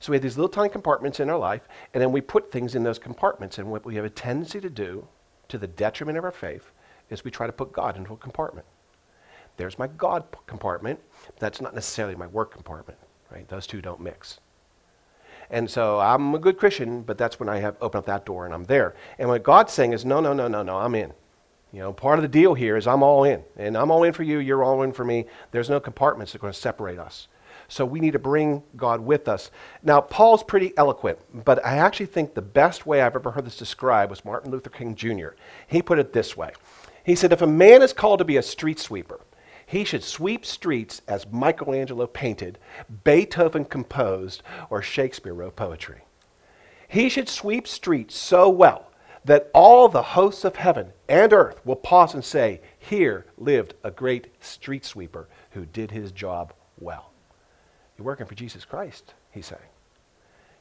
So 0.00 0.12
we 0.12 0.16
have 0.16 0.22
these 0.22 0.36
little 0.36 0.48
tiny 0.48 0.68
compartments 0.68 1.18
in 1.18 1.28
our 1.28 1.38
life, 1.38 1.66
and 1.92 2.00
then 2.00 2.12
we 2.12 2.20
put 2.20 2.52
things 2.52 2.76
in 2.76 2.84
those 2.84 3.00
compartments. 3.00 3.58
And 3.58 3.68
what 3.68 3.84
we 3.84 3.96
have 3.96 4.04
a 4.04 4.10
tendency 4.10 4.60
to 4.60 4.70
do, 4.70 5.08
to 5.48 5.58
the 5.58 5.66
detriment 5.66 6.18
of 6.18 6.24
our 6.24 6.30
faith, 6.30 6.70
is 7.10 7.24
we 7.24 7.32
try 7.32 7.46
to 7.46 7.52
put 7.52 7.72
God 7.72 7.96
into 7.96 8.12
a 8.12 8.16
compartment. 8.16 8.66
There's 9.56 9.78
my 9.78 9.88
God 9.88 10.24
compartment. 10.46 11.00
That's 11.40 11.60
not 11.60 11.74
necessarily 11.74 12.14
my 12.14 12.28
work 12.28 12.52
compartment, 12.52 12.98
right? 13.32 13.48
Those 13.48 13.66
two 13.66 13.82
don't 13.82 14.00
mix. 14.00 14.38
And 15.50 15.70
so 15.70 15.98
I'm 15.98 16.34
a 16.34 16.38
good 16.38 16.58
Christian, 16.58 17.02
but 17.02 17.16
that's 17.16 17.40
when 17.40 17.48
I 17.48 17.58
have 17.58 17.76
opened 17.80 18.00
up 18.00 18.06
that 18.06 18.26
door 18.26 18.44
and 18.44 18.54
I'm 18.54 18.64
there. 18.64 18.94
And 19.18 19.28
what 19.28 19.42
God's 19.42 19.72
saying 19.72 19.92
is, 19.92 20.04
no, 20.04 20.20
no, 20.20 20.32
no, 20.32 20.48
no, 20.48 20.62
no, 20.62 20.76
I'm 20.76 20.94
in. 20.94 21.12
You 21.72 21.80
know, 21.80 21.92
part 21.92 22.18
of 22.18 22.22
the 22.22 22.28
deal 22.28 22.54
here 22.54 22.76
is 22.76 22.86
I'm 22.86 23.02
all 23.02 23.24
in. 23.24 23.42
And 23.56 23.76
I'm 23.76 23.90
all 23.90 24.04
in 24.04 24.12
for 24.12 24.22
you, 24.22 24.38
you're 24.38 24.64
all 24.64 24.82
in 24.82 24.92
for 24.92 25.04
me. 25.04 25.26
There's 25.50 25.70
no 25.70 25.80
compartments 25.80 26.32
that 26.32 26.38
are 26.38 26.42
going 26.42 26.52
to 26.52 26.58
separate 26.58 26.98
us. 26.98 27.28
So 27.68 27.84
we 27.84 28.00
need 28.00 28.12
to 28.12 28.18
bring 28.18 28.62
God 28.76 29.00
with 29.00 29.28
us. 29.28 29.50
Now, 29.82 30.00
Paul's 30.00 30.42
pretty 30.42 30.72
eloquent, 30.78 31.18
but 31.44 31.64
I 31.64 31.76
actually 31.76 32.06
think 32.06 32.34
the 32.34 32.42
best 32.42 32.86
way 32.86 33.02
I've 33.02 33.14
ever 33.14 33.30
heard 33.30 33.44
this 33.44 33.58
described 33.58 34.08
was 34.10 34.24
Martin 34.24 34.50
Luther 34.50 34.70
King 34.70 34.94
Jr. 34.94 35.30
He 35.66 35.82
put 35.82 35.98
it 35.98 36.14
this 36.14 36.36
way 36.36 36.52
He 37.04 37.14
said, 37.14 37.32
If 37.32 37.42
a 37.42 37.46
man 37.46 37.82
is 37.82 37.92
called 37.92 38.20
to 38.20 38.24
be 38.24 38.38
a 38.38 38.42
street 38.42 38.78
sweeper, 38.78 39.20
he 39.68 39.84
should 39.84 40.02
sweep 40.02 40.46
streets 40.46 41.02
as 41.06 41.30
Michelangelo 41.30 42.06
painted, 42.06 42.58
Beethoven 43.04 43.66
composed, 43.66 44.42
or 44.70 44.80
Shakespeare 44.80 45.34
wrote 45.34 45.56
poetry. 45.56 46.04
He 46.88 47.10
should 47.10 47.28
sweep 47.28 47.68
streets 47.68 48.16
so 48.16 48.48
well 48.48 48.90
that 49.26 49.50
all 49.52 49.90
the 49.90 50.02
hosts 50.02 50.46
of 50.46 50.56
heaven 50.56 50.94
and 51.06 51.34
earth 51.34 51.60
will 51.66 51.76
pause 51.76 52.14
and 52.14 52.24
say, 52.24 52.62
Here 52.78 53.26
lived 53.36 53.74
a 53.84 53.90
great 53.90 54.28
street 54.42 54.86
sweeper 54.86 55.28
who 55.50 55.66
did 55.66 55.90
his 55.90 56.12
job 56.12 56.54
well. 56.80 57.10
You're 57.98 58.06
working 58.06 58.24
for 58.24 58.34
Jesus 58.34 58.64
Christ, 58.64 59.12
he's 59.32 59.44
saying. 59.44 59.60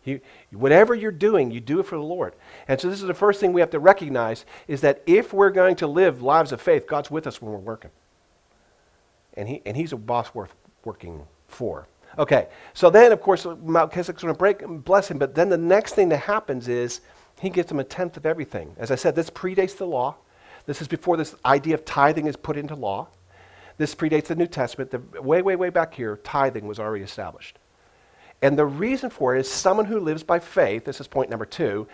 You, 0.03 0.19
whatever 0.51 0.93
you're 0.93 1.11
doing, 1.11 1.49
you 1.49 1.61
do 1.61 1.79
it 1.79 1.85
for 1.85 1.95
the 1.95 2.03
Lord. 2.03 2.33
And 2.67 2.77
so 2.79 2.89
this 2.89 2.99
is 2.99 3.07
the 3.07 3.13
first 3.13 3.39
thing 3.39 3.53
we 3.53 3.61
have 3.61 3.69
to 3.69 3.79
recognize 3.79 4.43
is 4.67 4.81
that 4.81 5.01
if 5.05 5.31
we're 5.31 5.49
going 5.49 5.77
to 5.77 5.87
live 5.87 6.21
lives 6.21 6.51
of 6.51 6.61
faith, 6.61 6.87
God's 6.87 7.09
with 7.09 7.25
us 7.25 7.41
when 7.41 7.53
we're 7.53 7.57
working 7.59 7.91
and, 9.38 9.48
he, 9.48 9.62
and 9.65 9.77
he's 9.77 9.94
a 9.94 9.98
boss 9.98 10.34
worth 10.34 10.53
working 10.84 11.25
for. 11.48 11.88
Okay, 12.17 12.48
so 12.74 12.89
then, 12.89 13.12
of 13.12 13.22
course, 13.22 13.46
Melchizedek's 13.46 14.24
going 14.24 14.34
to 14.34 14.38
break 14.38 14.65
bless 14.84 15.10
him, 15.10 15.17
but 15.17 15.36
then 15.36 15.50
the 15.50 15.58
next 15.58 15.94
thing 15.94 16.10
that 16.10 16.17
happens 16.17 16.67
is 16.67 17.01
he 17.39 17.50
gives 17.50 17.72
him 17.72 17.79
a 17.79 17.84
tenth 17.84 18.17
of 18.17 18.25
everything. 18.25 18.75
As 18.77 18.91
I 18.91 18.96
said, 18.96 19.15
this 19.15 19.29
predates 19.29 19.77
the 19.77 19.86
law. 19.86 20.15
This 20.65 20.82
is 20.82 20.88
before 20.88 21.15
this 21.15 21.36
idea 21.46 21.75
of 21.75 21.86
tithing 21.86 22.27
is 22.27 22.36
put 22.36 22.58
into 22.58 22.75
law. 22.75 23.08
This 23.77 23.94
predates 23.94 24.25
the 24.25 24.36
New 24.36 24.48
Testament. 24.48 24.91
The, 24.91 25.22
way, 25.22 25.41
way, 25.41 25.56
way 25.56 25.70
back 25.70 25.94
here, 25.94 26.17
tithing 26.24 26.65
was 26.65 26.79
already 26.79 27.03
established. 27.03 27.60
And 28.41 28.58
the 28.58 28.65
reason 28.65 29.10
for 29.10 29.36
it 29.36 29.41
is 29.41 29.50
someone 29.51 29.86
who 29.86 30.00
lives 30.00 30.24
by 30.24 30.39
faith, 30.39 30.86
this 30.86 31.00
is 31.00 31.08
point 31.08 31.29
number 31.29 31.46
two, 31.46 31.88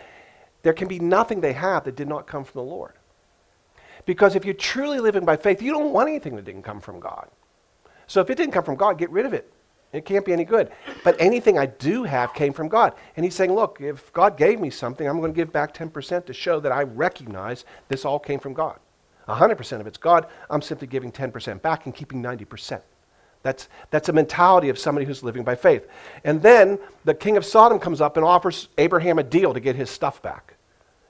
there 0.62 0.74
can 0.74 0.88
be 0.88 1.00
nothing 1.00 1.42
they 1.42 1.54
have 1.54 1.84
that 1.84 1.96
did 1.96 2.08
not 2.08 2.28
come 2.28 2.46
from 2.46 2.66
the 2.66 2.70
Lord. 2.70 2.94
Because 4.06 4.36
if 4.36 4.46
you're 4.46 4.54
truly 4.54 5.00
living 5.00 5.26
by 5.26 5.38
faith, 5.38 5.62
you 5.62 5.72
don't 5.72 5.94
want 5.94 6.10
anything 6.10 6.36
that 6.36 6.46
didn't 6.46 6.64
come 6.64 6.82
from 6.82 7.00
God. 7.00 7.30
So 8.08 8.22
if 8.22 8.30
it 8.30 8.36
didn't 8.36 8.54
come 8.54 8.64
from 8.64 8.76
God, 8.76 8.98
get 8.98 9.10
rid 9.10 9.26
of 9.26 9.34
it. 9.34 9.52
It 9.94 10.06
can't 10.06 10.26
be 10.26 10.34
any 10.34 10.44
good. 10.44 10.72
But 11.04 11.16
anything 11.20 11.58
I 11.58 11.68
do 11.68 12.04
have 12.04 12.34
came 12.34 12.52
from 12.52 12.68
God. 12.68 12.94
And 13.16 13.24
he's 13.24 13.36
saying, 13.36 13.54
look, 13.54 13.80
if 13.80 14.12
God 14.12 14.38
gave 14.38 14.60
me 14.60 14.72
something, 14.72 15.08
I'm 15.08 15.20
going 15.20 15.32
to 15.32 15.36
give 15.36 15.54
back 15.54 15.74
10% 15.74 16.26
to 16.26 16.34
show 16.34 16.60
that 16.60 16.72
I 16.72 16.84
recognize 16.84 17.64
this 17.88 18.04
all 18.04 18.20
came 18.20 18.40
from 18.40 18.54
God. 18.54 18.80
100% 19.28 19.80
of 19.80 19.88
it's 19.88 19.98
God. 19.98 20.26
I'm 20.50 20.62
simply 20.62 20.88
giving 20.88 21.12
10% 21.12 21.62
back 21.62 21.86
and 21.86 21.96
keeping 21.96 22.22
90%. 22.22 22.82
That's, 23.44 23.70
that's 23.92 24.10
a 24.10 24.14
mentality 24.14 24.70
of 24.70 24.80
somebody 24.80 25.06
who's 25.06 25.22
living 25.22 25.44
by 25.44 25.56
faith. 25.56 25.88
And 26.24 26.42
then 26.42 26.80
the 27.04 27.14
king 27.14 27.38
of 27.38 27.46
Sodom 27.46 27.78
comes 27.78 28.02
up 28.02 28.18
and 28.18 28.26
offers 28.26 28.70
Abraham 28.78 29.20
a 29.20 29.24
deal 29.24 29.54
to 29.54 29.60
get 29.60 29.76
his 29.76 29.90
stuff 29.90 30.22
back. 30.22 30.53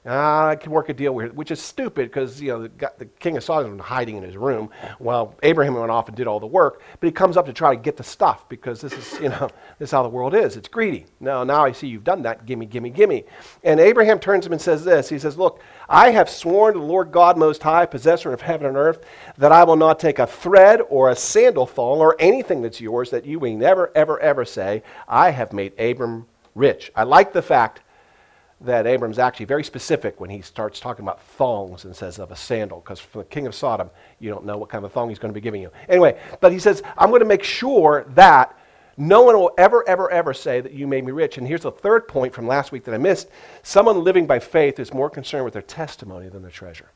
Ah, 0.05 0.49
I 0.49 0.57
can 0.57 0.73
work 0.73 0.89
a 0.89 0.93
deal 0.93 1.15
with 1.15 1.27
it, 1.27 1.35
which 1.35 1.49
is 1.49 1.61
stupid 1.61 2.09
because 2.09 2.41
you 2.41 2.49
know 2.49 2.63
the, 2.63 2.91
the 2.97 3.05
king 3.05 3.37
of 3.37 3.43
Sodom 3.43 3.77
was 3.77 3.85
hiding 3.85 4.17
in 4.17 4.23
his 4.23 4.35
room 4.35 4.69
while 4.99 5.33
Abraham 5.43 5.75
went 5.75 5.91
off 5.91 6.09
and 6.09 6.17
did 6.17 6.27
all 6.27 6.41
the 6.41 6.47
work. 6.47 6.81
But 6.99 7.07
he 7.07 7.11
comes 7.13 7.37
up 7.37 7.45
to 7.45 7.53
try 7.53 7.73
to 7.73 7.81
get 7.81 7.95
the 7.95 8.03
stuff 8.03 8.49
because 8.49 8.81
this 8.81 8.91
is 8.91 9.21
you 9.21 9.29
know 9.29 9.47
this 9.79 9.87
is 9.87 9.91
how 9.91 10.03
the 10.03 10.09
world 10.09 10.35
is. 10.35 10.57
It's 10.57 10.67
greedy. 10.67 11.05
No, 11.21 11.45
now 11.45 11.63
I 11.63 11.71
see 11.71 11.87
you've 11.87 12.03
done 12.03 12.23
that. 12.23 12.45
Gimme, 12.45 12.65
gimme, 12.65 12.89
gimme. 12.89 13.23
And 13.63 13.79
Abraham 13.79 14.19
turns 14.19 14.45
him 14.45 14.51
and 14.51 14.61
says 14.61 14.83
this. 14.83 15.07
He 15.07 15.17
says, 15.17 15.37
"Look, 15.37 15.61
I 15.87 16.11
have 16.11 16.29
sworn 16.29 16.73
to 16.73 16.79
the 16.79 16.85
Lord 16.85 17.13
God 17.13 17.37
Most 17.37 17.63
High, 17.63 17.85
possessor 17.85 18.33
of 18.33 18.41
heaven 18.41 18.67
and 18.67 18.75
earth, 18.75 19.05
that 19.37 19.53
I 19.53 19.63
will 19.63 19.77
not 19.77 19.99
take 19.99 20.19
a 20.19 20.27
thread 20.27 20.81
or 20.89 21.11
a 21.11 21.15
sandal 21.15 21.65
thong 21.65 21.99
or 21.99 22.17
anything 22.19 22.61
that's 22.61 22.81
yours 22.81 23.09
that 23.11 23.25
you 23.25 23.39
may 23.39 23.55
never, 23.55 23.89
ever, 23.95 24.19
ever 24.19 24.43
say, 24.43 24.83
I 25.07 25.29
have 25.29 25.53
made 25.53 25.79
Abram 25.79 26.25
rich." 26.55 26.91
I 26.93 27.03
like 27.03 27.31
the 27.31 27.41
fact 27.41 27.79
that 28.63 28.87
Abram's 28.87 29.19
actually 29.19 29.45
very 29.45 29.63
specific 29.63 30.19
when 30.19 30.29
he 30.29 30.41
starts 30.41 30.79
talking 30.79 31.03
about 31.03 31.21
thongs 31.21 31.85
and 31.85 31.95
says 31.95 32.19
of 32.19 32.31
a 32.31 32.35
sandal, 32.35 32.79
because 32.79 32.99
for 32.99 33.19
the 33.19 33.25
king 33.25 33.45
of 33.47 33.53
Sodom, 33.53 33.89
you 34.19 34.29
don't 34.29 34.45
know 34.45 34.57
what 34.57 34.69
kind 34.69 34.85
of 34.85 34.91
thong 34.91 35.09
he's 35.09 35.19
going 35.19 35.33
to 35.33 35.37
be 35.37 35.41
giving 35.41 35.61
you. 35.61 35.71
Anyway, 35.89 36.19
but 36.39 36.51
he 36.51 36.59
says, 36.59 36.81
I'm 36.97 37.09
going 37.09 37.21
to 37.21 37.25
make 37.25 37.43
sure 37.43 38.05
that 38.09 38.57
no 38.95 39.23
one 39.23 39.35
will 39.35 39.51
ever, 39.57 39.87
ever, 39.87 40.09
ever 40.11 40.33
say 40.33 40.61
that 40.61 40.71
you 40.71 40.87
made 40.87 41.03
me 41.03 41.11
rich. 41.11 41.37
And 41.37 41.47
here's 41.47 41.61
the 41.61 41.71
third 41.71 42.07
point 42.07 42.33
from 42.33 42.47
last 42.47 42.71
week 42.71 42.83
that 42.85 42.93
I 42.93 42.99
missed 42.99 43.29
someone 43.63 44.03
living 44.03 44.27
by 44.27 44.39
faith 44.39 44.79
is 44.79 44.93
more 44.93 45.09
concerned 45.09 45.45
with 45.45 45.53
their 45.53 45.63
testimony 45.63 46.29
than 46.29 46.41
their 46.41 46.51
treasure. 46.51 46.91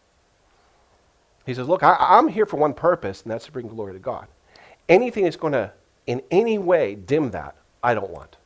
He 1.46 1.54
says, 1.54 1.68
Look, 1.68 1.82
I, 1.82 1.96
I'm 2.00 2.28
here 2.28 2.46
for 2.46 2.58
one 2.58 2.74
purpose, 2.74 3.24
and 3.24 3.32
that's 3.32 3.46
to 3.46 3.52
bring 3.52 3.68
glory 3.68 3.94
to 3.94 4.00
God. 4.00 4.28
Anything 4.88 5.24
that's 5.24 5.36
going 5.36 5.54
to 5.54 5.72
in 6.06 6.22
any 6.32 6.58
way 6.58 6.96
dim 6.96 7.32
that, 7.32 7.56
I 7.84 7.94
don't 7.94 8.10
want. 8.10 8.38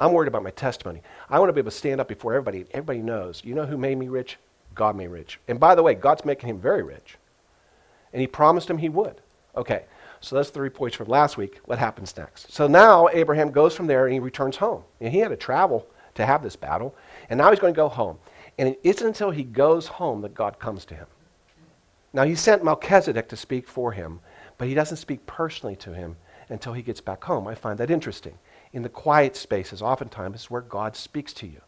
I'm 0.00 0.12
worried 0.12 0.28
about 0.28 0.44
my 0.44 0.50
testimony. 0.50 1.02
I 1.28 1.38
want 1.38 1.48
to 1.48 1.52
be 1.52 1.60
able 1.60 1.70
to 1.70 1.76
stand 1.76 2.00
up 2.00 2.08
before 2.08 2.34
everybody. 2.34 2.66
Everybody 2.70 3.00
knows. 3.00 3.42
You 3.44 3.54
know 3.54 3.66
who 3.66 3.76
made 3.76 3.98
me 3.98 4.08
rich? 4.08 4.38
God 4.74 4.96
made 4.96 5.08
me 5.08 5.14
rich. 5.14 5.40
And 5.48 5.58
by 5.58 5.74
the 5.74 5.82
way, 5.82 5.94
God's 5.94 6.24
making 6.24 6.48
him 6.48 6.60
very 6.60 6.82
rich. 6.82 7.16
And 8.12 8.20
he 8.20 8.26
promised 8.26 8.70
him 8.70 8.78
he 8.78 8.88
would. 8.88 9.20
Okay, 9.56 9.84
so 10.20 10.36
that's 10.36 10.50
three 10.50 10.70
points 10.70 10.96
from 10.96 11.08
last 11.08 11.36
week. 11.36 11.60
What 11.64 11.78
happens 11.78 12.16
next? 12.16 12.52
So 12.52 12.68
now 12.68 13.08
Abraham 13.12 13.50
goes 13.50 13.74
from 13.74 13.88
there 13.88 14.06
and 14.06 14.12
he 14.12 14.20
returns 14.20 14.56
home. 14.56 14.84
And 15.00 15.12
he 15.12 15.18
had 15.18 15.28
to 15.28 15.36
travel 15.36 15.86
to 16.14 16.24
have 16.24 16.42
this 16.42 16.56
battle. 16.56 16.94
And 17.28 17.38
now 17.38 17.50
he's 17.50 17.58
going 17.58 17.74
to 17.74 17.76
go 17.76 17.88
home. 17.88 18.18
And 18.56 18.68
it 18.68 18.80
isn't 18.84 19.06
until 19.06 19.30
he 19.30 19.42
goes 19.42 19.88
home 19.88 20.20
that 20.22 20.34
God 20.34 20.60
comes 20.60 20.84
to 20.86 20.94
him. 20.94 21.06
Now 22.12 22.24
he 22.24 22.34
sent 22.36 22.64
Melchizedek 22.64 23.28
to 23.28 23.36
speak 23.36 23.68
for 23.68 23.92
him, 23.92 24.20
but 24.56 24.68
he 24.68 24.74
doesn't 24.74 24.96
speak 24.96 25.26
personally 25.26 25.76
to 25.76 25.92
him 25.92 26.16
until 26.48 26.72
he 26.72 26.82
gets 26.82 27.00
back 27.00 27.24
home. 27.24 27.46
I 27.46 27.54
find 27.54 27.78
that 27.78 27.90
interesting 27.90 28.38
in 28.72 28.82
the 28.82 28.88
quiet 28.88 29.36
spaces, 29.36 29.82
oftentimes, 29.82 30.42
is 30.42 30.50
where 30.50 30.60
God 30.60 30.96
speaks 30.96 31.32
to 31.34 31.46
you. 31.46 31.60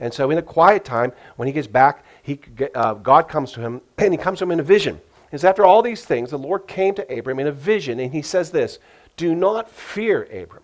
And 0.00 0.12
so, 0.12 0.30
in 0.30 0.36
the 0.36 0.42
quiet 0.42 0.84
time, 0.84 1.12
when 1.36 1.46
he 1.46 1.52
gets 1.52 1.66
back, 1.66 2.04
he, 2.22 2.40
uh, 2.74 2.94
God 2.94 3.28
comes 3.28 3.52
to 3.52 3.60
him, 3.60 3.80
and 3.98 4.12
he 4.12 4.18
comes 4.18 4.38
to 4.38 4.44
him 4.44 4.50
in 4.50 4.60
a 4.60 4.64
vision. 4.64 5.00
Because 5.26 5.44
after 5.44 5.64
all 5.64 5.82
these 5.82 6.04
things, 6.04 6.30
the 6.30 6.38
Lord 6.38 6.66
came 6.66 6.94
to 6.94 7.18
Abram 7.18 7.40
in 7.40 7.46
a 7.46 7.52
vision, 7.52 7.98
and 8.00 8.12
he 8.12 8.22
says 8.22 8.50
this 8.50 8.78
Do 9.16 9.34
not 9.34 9.70
fear, 9.70 10.24
Abram. 10.24 10.62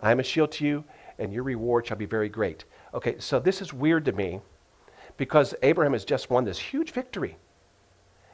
I 0.00 0.10
am 0.10 0.20
a 0.20 0.22
shield 0.22 0.52
to 0.52 0.66
you, 0.66 0.84
and 1.18 1.32
your 1.32 1.42
reward 1.42 1.86
shall 1.86 1.96
be 1.96 2.06
very 2.06 2.28
great. 2.28 2.64
Okay, 2.94 3.16
so 3.18 3.38
this 3.38 3.60
is 3.60 3.72
weird 3.72 4.04
to 4.06 4.12
me 4.12 4.40
because 5.16 5.54
Abraham 5.62 5.92
has 5.92 6.04
just 6.04 6.30
won 6.30 6.44
this 6.44 6.58
huge 6.58 6.92
victory. 6.92 7.36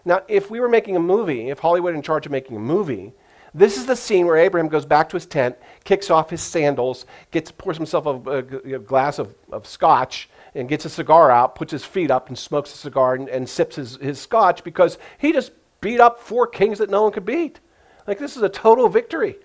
Now, 0.05 0.23
if 0.27 0.51
we 0.51 0.59
were 0.61 0.69
making 0.69 0.97
a 0.97 1.01
movie, 1.01 1.49
if 1.51 1.61
Hollywood 1.61 1.95
in 1.95 2.03
charge 2.03 2.27
of 2.27 2.33
making 2.33 2.57
a 2.57 2.61
movie, 2.61 3.13
this 3.55 3.77
is 3.77 3.87
the 3.87 3.97
scene 3.97 4.27
where 4.27 4.37
Abraham 4.37 4.69
goes 4.69 4.87
back 4.87 5.09
to 5.11 5.17
his 5.17 5.27
tent, 5.27 5.57
kicks 5.85 6.11
off 6.11 6.31
his 6.31 6.41
sandals, 6.41 7.05
gets, 7.31 7.51
pours 7.51 7.77
himself 7.77 8.07
a, 8.07 8.11
a, 8.11 8.75
a 8.77 8.79
glass 8.79 9.19
of, 9.19 9.35
of, 9.51 9.67
scotch, 9.67 10.31
and 10.55 10.69
gets 10.69 10.85
a 10.85 10.89
cigar 10.89 11.31
out, 11.31 11.55
puts 11.55 11.73
his 11.73 11.85
feet 11.85 12.11
up, 12.11 12.29
and 12.29 12.39
smokes 12.39 12.73
a 12.75 12.79
cigar 12.79 13.15
and, 13.15 13.29
and 13.29 13.49
sips 13.49 13.77
his, 13.77 13.97
his 13.97 14.19
scotch 14.19 14.65
because 14.65 14.97
he 15.19 15.33
just 15.33 15.53
beat 15.81 16.01
up 16.01 16.21
four 16.21 16.47
kings 16.47 16.79
that 16.79 16.89
no 16.89 17.03
one 17.03 17.13
could 17.13 17.27
beat. 17.27 17.61
Like, 18.07 18.19
this 18.19 18.37
is 18.37 18.43
a 18.43 18.49
total 18.49 18.89
victory. 18.89 19.37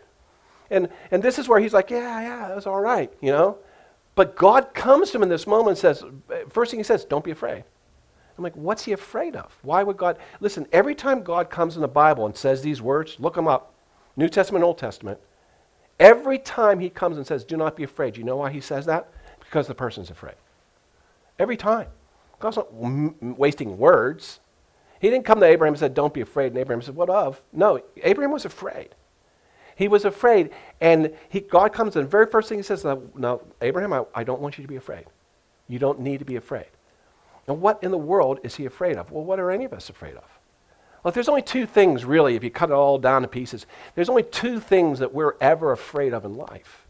And, 0.69 0.89
and 1.11 1.21
this 1.21 1.37
is 1.37 1.47
where 1.47 1.59
he's 1.59 1.73
like, 1.73 1.89
yeah, 1.89 2.21
yeah, 2.21 2.47
that's 2.49 2.67
all 2.67 2.79
right, 2.79 3.11
you 3.21 3.31
know? 3.31 3.57
But 4.15 4.35
God 4.35 4.73
comes 4.73 5.11
to 5.11 5.17
him 5.17 5.23
in 5.23 5.29
this 5.29 5.45
moment 5.45 5.69
and 5.69 5.77
says, 5.77 6.03
first 6.49 6.71
thing 6.71 6.79
he 6.79 6.83
says, 6.83 7.05
don't 7.05 7.23
be 7.23 7.31
afraid. 7.31 7.63
I'm 8.37 8.43
like, 8.43 8.55
what's 8.55 8.85
he 8.85 8.91
afraid 8.91 9.35
of? 9.35 9.57
Why 9.63 9.83
would 9.83 9.97
God? 9.97 10.17
Listen, 10.39 10.67
every 10.71 10.93
time 10.95 11.23
God 11.23 11.49
comes 11.49 11.75
in 11.75 11.81
the 11.81 11.87
Bible 11.87 12.25
and 12.25 12.35
says 12.35 12.61
these 12.61 12.81
words, 12.81 13.17
look 13.19 13.35
them 13.35 13.47
up. 13.47 13.73
New 14.17 14.27
Testament, 14.27 14.65
Old 14.65 14.77
Testament, 14.77 15.19
every 15.99 16.39
time 16.39 16.79
he 16.79 16.89
comes 16.89 17.15
and 17.15 17.25
says, 17.25 17.45
Do 17.45 17.55
not 17.55 17.75
be 17.75 17.83
afraid, 17.83 18.17
you 18.17 18.23
know 18.23 18.37
why 18.37 18.51
he 18.51 18.59
says 18.59 18.85
that? 18.87 19.09
Because 19.39 19.67
the 19.67 19.75
person's 19.75 20.09
afraid. 20.09 20.35
Every 21.39 21.55
time. 21.55 21.87
God's 22.39 22.57
not 22.57 22.73
wasting 22.73 23.77
words. 23.77 24.39
He 24.99 25.09
didn't 25.09 25.25
come 25.25 25.39
to 25.39 25.45
Abraham 25.45 25.73
and 25.73 25.79
said, 25.79 25.93
Don't 25.93 26.13
be 26.13 26.21
afraid. 26.21 26.47
And 26.47 26.57
Abraham 26.57 26.81
said, 26.81 26.95
What 26.95 27.09
of? 27.09 27.41
No, 27.53 27.79
Abraham 28.03 28.31
was 28.31 28.45
afraid. 28.45 28.89
He 29.75 29.87
was 29.87 30.05
afraid. 30.05 30.49
And 30.81 31.13
he, 31.29 31.39
God 31.39 31.71
comes 31.73 31.95
and 31.95 32.05
the 32.05 32.09
very 32.09 32.25
first 32.25 32.49
thing 32.49 32.57
he 32.57 32.63
says, 32.63 32.83
Now, 32.83 33.41
Abraham, 33.61 33.93
I, 33.93 34.03
I 34.13 34.23
don't 34.23 34.41
want 34.41 34.57
you 34.57 34.63
to 34.63 34.67
be 34.67 34.75
afraid. 34.75 35.05
You 35.67 35.79
don't 35.79 35.99
need 35.99 36.19
to 36.19 36.25
be 36.25 36.35
afraid. 36.35 36.67
And 37.47 37.61
what 37.61 37.81
in 37.83 37.91
the 37.91 37.97
world 37.97 38.39
is 38.43 38.55
he 38.55 38.65
afraid 38.65 38.97
of? 38.97 39.11
Well, 39.11 39.23
what 39.23 39.39
are 39.39 39.51
any 39.51 39.65
of 39.65 39.73
us 39.73 39.89
afraid 39.89 40.15
of? 40.15 40.36
Well, 41.07 41.13
there's 41.13 41.29
only 41.29 41.41
two 41.41 41.65
things, 41.65 42.03
really, 42.03 42.35
if 42.35 42.43
you 42.43 42.51
cut 42.51 42.69
it 42.69 42.73
all 42.73 42.97
down 42.97 43.21
to 43.21 43.29
pieces, 43.29 43.65
there's 43.95 44.09
only 44.09 44.23
two 44.23 44.59
things 44.59 44.99
that 44.99 45.13
we're 45.13 45.35
ever 45.39 45.71
afraid 45.71 46.13
of 46.13 46.25
in 46.25 46.35
life. 46.35 46.85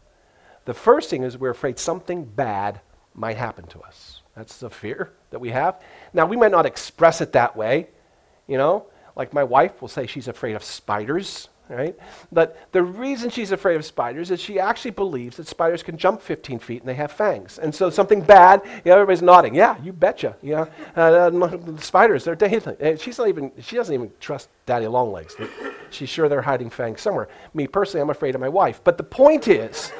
The 0.64 0.74
first 0.74 1.08
thing 1.08 1.22
is 1.22 1.38
we're 1.38 1.50
afraid 1.50 1.78
something 1.78 2.24
bad 2.24 2.80
might 3.14 3.36
happen 3.36 3.68
to 3.68 3.80
us. 3.80 4.22
That's 4.34 4.58
the 4.58 4.70
fear 4.70 5.12
that 5.30 5.38
we 5.38 5.50
have. 5.50 5.80
Now, 6.12 6.26
we 6.26 6.36
might 6.36 6.50
not 6.50 6.66
express 6.66 7.20
it 7.20 7.30
that 7.34 7.54
way, 7.56 7.90
you 8.48 8.58
know, 8.58 8.86
like 9.14 9.32
my 9.32 9.44
wife 9.44 9.80
will 9.80 9.86
say 9.86 10.08
she's 10.08 10.26
afraid 10.26 10.56
of 10.56 10.64
spiders 10.64 11.48
right? 11.68 11.96
But 12.32 12.72
the 12.72 12.82
reason 12.82 13.30
she's 13.30 13.52
afraid 13.52 13.76
of 13.76 13.84
spiders 13.84 14.30
is 14.30 14.40
she 14.40 14.58
actually 14.58 14.92
believes 14.92 15.36
that 15.36 15.46
spiders 15.46 15.82
can 15.82 15.96
jump 15.96 16.20
15 16.20 16.58
feet 16.58 16.82
and 16.82 16.88
they 16.88 16.94
have 16.94 17.12
fangs. 17.12 17.58
And 17.58 17.74
so 17.74 17.90
something 17.90 18.20
bad, 18.20 18.62
you 18.64 18.90
know, 18.90 18.94
everybody's 18.94 19.22
nodding. 19.22 19.54
Yeah, 19.54 19.76
you 19.82 19.92
betcha. 19.92 20.36
Yeah, 20.42 20.66
uh, 20.96 21.00
uh, 21.00 21.76
spiders, 21.78 22.24
they're 22.24 22.34
deadly. 22.34 22.96
She's 22.98 23.18
not 23.18 23.28
even, 23.28 23.52
she 23.60 23.76
doesn't 23.76 23.94
even 23.94 24.10
trust 24.20 24.48
daddy 24.66 24.86
longlegs. 24.86 25.36
She's 25.90 26.08
sure 26.08 26.28
they're 26.28 26.42
hiding 26.42 26.70
fangs 26.70 27.00
somewhere. 27.00 27.28
Me 27.54 27.66
personally, 27.66 28.02
I'm 28.02 28.10
afraid 28.10 28.34
of 28.34 28.40
my 28.40 28.48
wife. 28.48 28.80
But 28.82 28.96
the 28.96 29.04
point 29.04 29.48
is 29.48 29.92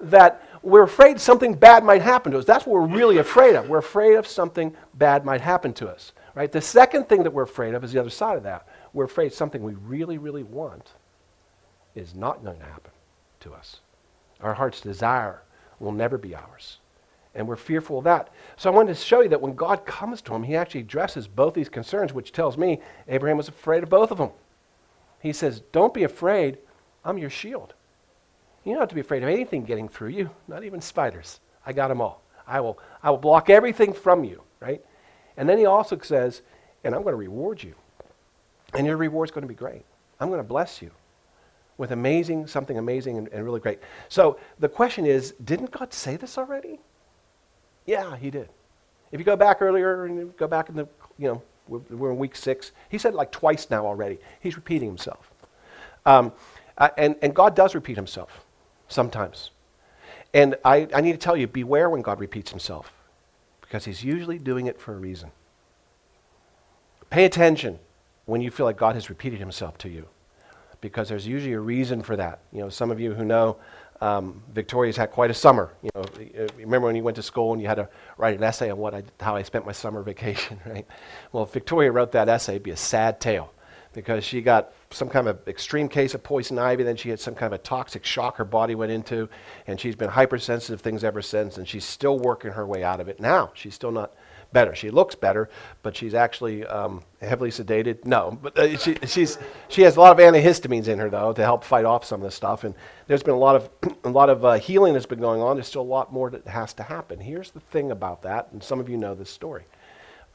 that 0.00 0.42
we're 0.62 0.82
afraid 0.82 1.18
something 1.20 1.54
bad 1.54 1.84
might 1.84 2.02
happen 2.02 2.32
to 2.32 2.38
us. 2.38 2.44
That's 2.44 2.66
what 2.66 2.74
we're 2.74 2.96
really 2.96 3.18
afraid 3.18 3.56
of. 3.56 3.68
We're 3.68 3.78
afraid 3.78 4.16
of 4.16 4.26
something 4.26 4.74
bad 4.94 5.24
might 5.24 5.40
happen 5.40 5.72
to 5.74 5.88
us. 5.88 6.12
Right? 6.34 6.52
The 6.52 6.60
second 6.60 7.08
thing 7.08 7.24
that 7.24 7.32
we're 7.32 7.42
afraid 7.42 7.74
of 7.74 7.82
is 7.82 7.92
the 7.92 8.00
other 8.00 8.10
side 8.10 8.36
of 8.36 8.44
that 8.44 8.66
we're 8.92 9.04
afraid 9.04 9.32
something 9.32 9.62
we 9.62 9.74
really, 9.74 10.18
really 10.18 10.42
want 10.42 10.92
is 11.94 12.14
not 12.14 12.44
going 12.44 12.58
to 12.58 12.64
happen 12.64 12.92
to 13.40 13.52
us. 13.52 13.80
Our 14.40 14.54
heart's 14.54 14.80
desire 14.80 15.42
will 15.78 15.92
never 15.92 16.18
be 16.18 16.34
ours. 16.34 16.78
And 17.34 17.46
we're 17.46 17.56
fearful 17.56 17.98
of 17.98 18.04
that. 18.04 18.30
So 18.56 18.70
I 18.70 18.74
wanted 18.74 18.94
to 18.96 19.00
show 19.00 19.20
you 19.20 19.28
that 19.28 19.40
when 19.40 19.54
God 19.54 19.86
comes 19.86 20.20
to 20.22 20.34
him, 20.34 20.42
he 20.42 20.56
actually 20.56 20.80
addresses 20.80 21.28
both 21.28 21.54
these 21.54 21.68
concerns, 21.68 22.12
which 22.12 22.32
tells 22.32 22.58
me 22.58 22.80
Abraham 23.06 23.36
was 23.36 23.48
afraid 23.48 23.82
of 23.82 23.88
both 23.88 24.10
of 24.10 24.18
them. 24.18 24.30
He 25.20 25.32
says, 25.32 25.62
Don't 25.72 25.94
be 25.94 26.02
afraid, 26.02 26.58
I'm 27.04 27.18
your 27.18 27.30
shield. 27.30 27.74
You 28.64 28.72
don't 28.72 28.80
have 28.80 28.88
to 28.88 28.94
be 28.94 29.00
afraid 29.00 29.22
of 29.22 29.28
anything 29.28 29.64
getting 29.64 29.88
through 29.88 30.08
you, 30.08 30.30
not 30.48 30.64
even 30.64 30.80
spiders. 30.80 31.40
I 31.64 31.72
got 31.72 31.88
them 31.88 32.00
all. 32.00 32.22
I 32.46 32.60
will, 32.60 32.78
I 33.02 33.10
will 33.10 33.18
block 33.18 33.48
everything 33.48 33.92
from 33.92 34.24
you, 34.24 34.42
right? 34.58 34.84
And 35.36 35.48
then 35.48 35.56
he 35.56 35.66
also 35.66 35.98
says, 36.02 36.42
And 36.82 36.94
I'm 36.94 37.02
going 37.02 37.12
to 37.12 37.16
reward 37.16 37.62
you. 37.62 37.74
And 38.74 38.86
your 38.86 38.96
reward's 38.96 39.32
going 39.32 39.42
to 39.42 39.48
be 39.48 39.54
great. 39.54 39.84
I'm 40.20 40.28
going 40.28 40.40
to 40.40 40.44
bless 40.44 40.80
you 40.82 40.90
with 41.78 41.92
amazing, 41.92 42.46
something 42.46 42.76
amazing 42.76 43.16
and, 43.16 43.28
and, 43.28 43.44
really 43.44 43.58
great. 43.58 43.78
So 44.10 44.38
the 44.58 44.68
question 44.68 45.06
is, 45.06 45.32
didn't 45.42 45.70
God 45.70 45.94
say 45.94 46.16
this 46.16 46.36
already? 46.36 46.78
Yeah, 47.86 48.16
he 48.16 48.30
did. 48.30 48.50
If 49.12 49.18
you 49.18 49.24
go 49.24 49.34
back 49.34 49.62
earlier 49.62 50.04
and 50.04 50.36
go 50.36 50.46
back 50.46 50.68
in 50.68 50.76
the, 50.76 50.86
you 51.18 51.28
know, 51.28 51.42
we're, 51.68 51.78
we're 51.90 52.10
in 52.10 52.18
week 52.18 52.36
six, 52.36 52.72
he 52.90 52.98
said 52.98 53.14
like 53.14 53.32
twice 53.32 53.70
now 53.70 53.86
already. 53.86 54.18
He's 54.40 54.56
repeating 54.56 54.88
himself. 54.88 55.30
Um, 56.04 56.32
uh, 56.76 56.90
and, 56.98 57.16
and 57.22 57.34
God 57.34 57.56
does 57.56 57.74
repeat 57.74 57.96
himself 57.96 58.44
sometimes. 58.88 59.50
And 60.34 60.56
I, 60.64 60.86
I 60.94 61.00
need 61.00 61.12
to 61.12 61.18
tell 61.18 61.36
you, 61.36 61.46
beware 61.46 61.88
when 61.88 62.02
God 62.02 62.20
repeats 62.20 62.50
himself 62.50 62.92
because 63.62 63.84
he's 63.84 64.04
usually 64.04 64.38
doing 64.38 64.66
it 64.66 64.80
for 64.80 64.92
a 64.94 64.98
reason. 64.98 65.30
Pay 67.08 67.24
attention 67.24 67.78
when 68.26 68.40
you 68.40 68.50
feel 68.50 68.66
like 68.66 68.76
God 68.76 68.94
has 68.94 69.08
repeated 69.08 69.38
himself 69.38 69.78
to 69.78 69.88
you. 69.88 70.08
Because 70.80 71.08
there's 71.08 71.26
usually 71.26 71.52
a 71.52 71.60
reason 71.60 72.02
for 72.02 72.16
that. 72.16 72.40
You 72.52 72.60
know, 72.60 72.68
some 72.68 72.90
of 72.90 73.00
you 73.00 73.12
who 73.12 73.24
know 73.24 73.58
um, 74.00 74.42
Victoria's 74.52 74.96
had 74.96 75.10
quite 75.10 75.30
a 75.30 75.34
summer. 75.34 75.72
You 75.82 75.90
know, 75.94 76.04
remember 76.56 76.86
when 76.86 76.96
you 76.96 77.02
went 77.02 77.16
to 77.16 77.22
school 77.22 77.52
and 77.52 77.60
you 77.60 77.68
had 77.68 77.74
to 77.74 77.88
write 78.16 78.36
an 78.36 78.42
essay 78.42 78.70
on 78.70 78.78
what 78.78 78.94
I, 78.94 79.02
how 79.20 79.36
I 79.36 79.42
spent 79.42 79.66
my 79.66 79.72
summer 79.72 80.02
vacation, 80.12 80.58
right? 80.66 80.86
Well, 81.32 81.42
if 81.44 81.50
Victoria 81.50 81.92
wrote 81.92 82.12
that 82.12 82.28
essay, 82.28 82.52
it'd 82.52 82.62
be 82.62 82.70
a 82.70 82.76
sad 82.76 83.20
tale 83.20 83.52
because 83.92 84.24
she 84.24 84.40
got 84.40 84.72
some 84.90 85.08
kind 85.08 85.28
of 85.28 85.46
extreme 85.48 85.88
case 85.88 86.14
of 86.14 86.22
poison 86.22 86.58
ivy, 86.58 86.84
then 86.84 86.96
she 86.96 87.10
had 87.10 87.18
some 87.18 87.34
kind 87.34 87.52
of 87.52 87.60
a 87.60 87.62
toxic 87.62 88.04
shock 88.04 88.36
her 88.36 88.44
body 88.44 88.74
went 88.74 88.92
into, 88.92 89.28
and 89.66 89.80
she's 89.80 89.96
been 89.96 90.10
hypersensitive 90.10 90.80
things 90.80 91.02
ever 91.02 91.20
since, 91.20 91.58
and 91.58 91.66
she's 91.66 91.84
still 91.84 92.18
working 92.18 92.52
her 92.52 92.66
way 92.66 92.84
out 92.84 93.00
of 93.00 93.08
it. 93.08 93.20
Now, 93.20 93.50
she's 93.54 93.74
still 93.74 93.90
not 93.90 94.12
better. 94.52 94.74
She 94.74 94.90
looks 94.90 95.14
better, 95.14 95.48
but 95.82 95.96
she's 95.96 96.14
actually 96.14 96.64
um, 96.66 97.02
heavily 97.20 97.50
sedated. 97.50 98.04
No, 98.04 98.38
but 98.42 98.58
uh, 98.58 98.76
she, 98.76 98.96
she's, 99.06 99.38
she 99.68 99.82
has 99.82 99.96
a 99.96 100.00
lot 100.00 100.18
of 100.18 100.18
antihistamines 100.18 100.88
in 100.88 100.98
her, 100.98 101.10
though, 101.10 101.32
to 101.32 101.42
help 101.42 101.64
fight 101.64 101.84
off 101.84 102.04
some 102.04 102.20
of 102.20 102.24
this 102.24 102.34
stuff. 102.34 102.64
And 102.64 102.74
there's 103.06 103.22
been 103.22 103.34
a 103.34 103.38
lot 103.38 103.56
of, 103.56 103.70
a 104.04 104.10
lot 104.10 104.30
of 104.30 104.44
uh, 104.44 104.54
healing 104.54 104.94
that's 104.94 105.06
been 105.06 105.20
going 105.20 105.40
on. 105.40 105.56
There's 105.56 105.68
still 105.68 105.82
a 105.82 105.82
lot 105.82 106.12
more 106.12 106.30
that 106.30 106.46
has 106.46 106.72
to 106.74 106.82
happen. 106.82 107.20
Here's 107.20 107.50
the 107.50 107.60
thing 107.60 107.90
about 107.90 108.22
that, 108.22 108.48
and 108.52 108.62
some 108.62 108.80
of 108.80 108.88
you 108.88 108.96
know 108.96 109.14
this 109.14 109.30
story. 109.30 109.64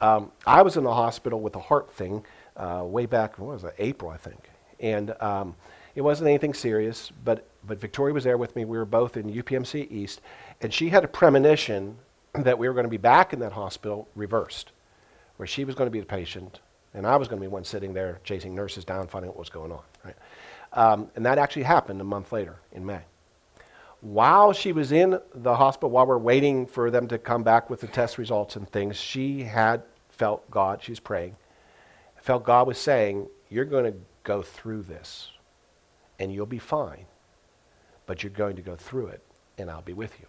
Um, 0.00 0.30
I 0.46 0.62
was 0.62 0.76
in 0.76 0.84
the 0.84 0.94
hospital 0.94 1.40
with 1.40 1.56
a 1.56 1.60
heart 1.60 1.90
thing 1.90 2.24
uh, 2.56 2.82
way 2.84 3.06
back, 3.06 3.38
what 3.38 3.54
was 3.54 3.64
it, 3.64 3.74
April, 3.78 4.10
I 4.10 4.16
think. 4.16 4.50
And 4.78 5.14
um, 5.22 5.54
it 5.94 6.02
wasn't 6.02 6.28
anything 6.28 6.52
serious, 6.52 7.10
but, 7.24 7.48
but 7.66 7.80
Victoria 7.80 8.12
was 8.12 8.24
there 8.24 8.36
with 8.36 8.54
me. 8.56 8.66
We 8.66 8.76
were 8.76 8.84
both 8.84 9.16
in 9.16 9.32
UPMC 9.32 9.90
East, 9.90 10.20
and 10.60 10.72
she 10.72 10.90
had 10.90 11.04
a 11.04 11.08
premonition 11.08 11.96
that 12.44 12.58
we 12.58 12.68
were 12.68 12.74
going 12.74 12.84
to 12.84 12.90
be 12.90 12.96
back 12.96 13.32
in 13.32 13.40
that 13.40 13.52
hospital 13.52 14.08
reversed, 14.14 14.72
where 15.36 15.46
she 15.46 15.64
was 15.64 15.74
going 15.74 15.86
to 15.86 15.92
be 15.92 16.00
the 16.00 16.06
patient, 16.06 16.60
and 16.94 17.06
I 17.06 17.16
was 17.16 17.28
going 17.28 17.40
to 17.40 17.46
be 17.46 17.52
one 17.52 17.64
sitting 17.64 17.94
there 17.94 18.20
chasing 18.24 18.54
nurses 18.54 18.84
down, 18.84 19.06
finding 19.08 19.28
out 19.28 19.36
what 19.36 19.40
was 19.40 19.50
going 19.50 19.72
on. 19.72 19.82
Right? 20.04 20.16
Um, 20.72 21.10
and 21.14 21.26
that 21.26 21.38
actually 21.38 21.64
happened 21.64 22.00
a 22.00 22.04
month 22.04 22.32
later 22.32 22.56
in 22.72 22.84
May. 22.84 23.00
While 24.00 24.52
she 24.52 24.72
was 24.72 24.92
in 24.92 25.18
the 25.34 25.56
hospital, 25.56 25.90
while 25.90 26.06
we're 26.06 26.18
waiting 26.18 26.66
for 26.66 26.90
them 26.90 27.08
to 27.08 27.18
come 27.18 27.42
back 27.42 27.70
with 27.70 27.80
the 27.80 27.86
test 27.86 28.18
results 28.18 28.56
and 28.56 28.68
things, 28.68 28.96
she 28.96 29.42
had 29.42 29.82
felt 30.10 30.50
God, 30.50 30.82
she 30.82 30.92
was 30.92 31.00
praying, 31.00 31.36
felt 32.16 32.44
God 32.44 32.66
was 32.66 32.78
saying, 32.78 33.28
You're 33.48 33.64
going 33.64 33.90
to 33.90 33.98
go 34.22 34.42
through 34.42 34.82
this 34.82 35.30
and 36.18 36.32
you'll 36.32 36.46
be 36.46 36.58
fine, 36.58 37.06
but 38.06 38.22
you're 38.22 38.30
going 38.30 38.56
to 38.56 38.62
go 38.62 38.76
through 38.76 39.08
it 39.08 39.22
and 39.58 39.70
I'll 39.70 39.82
be 39.82 39.92
with 39.92 40.18
you. 40.20 40.26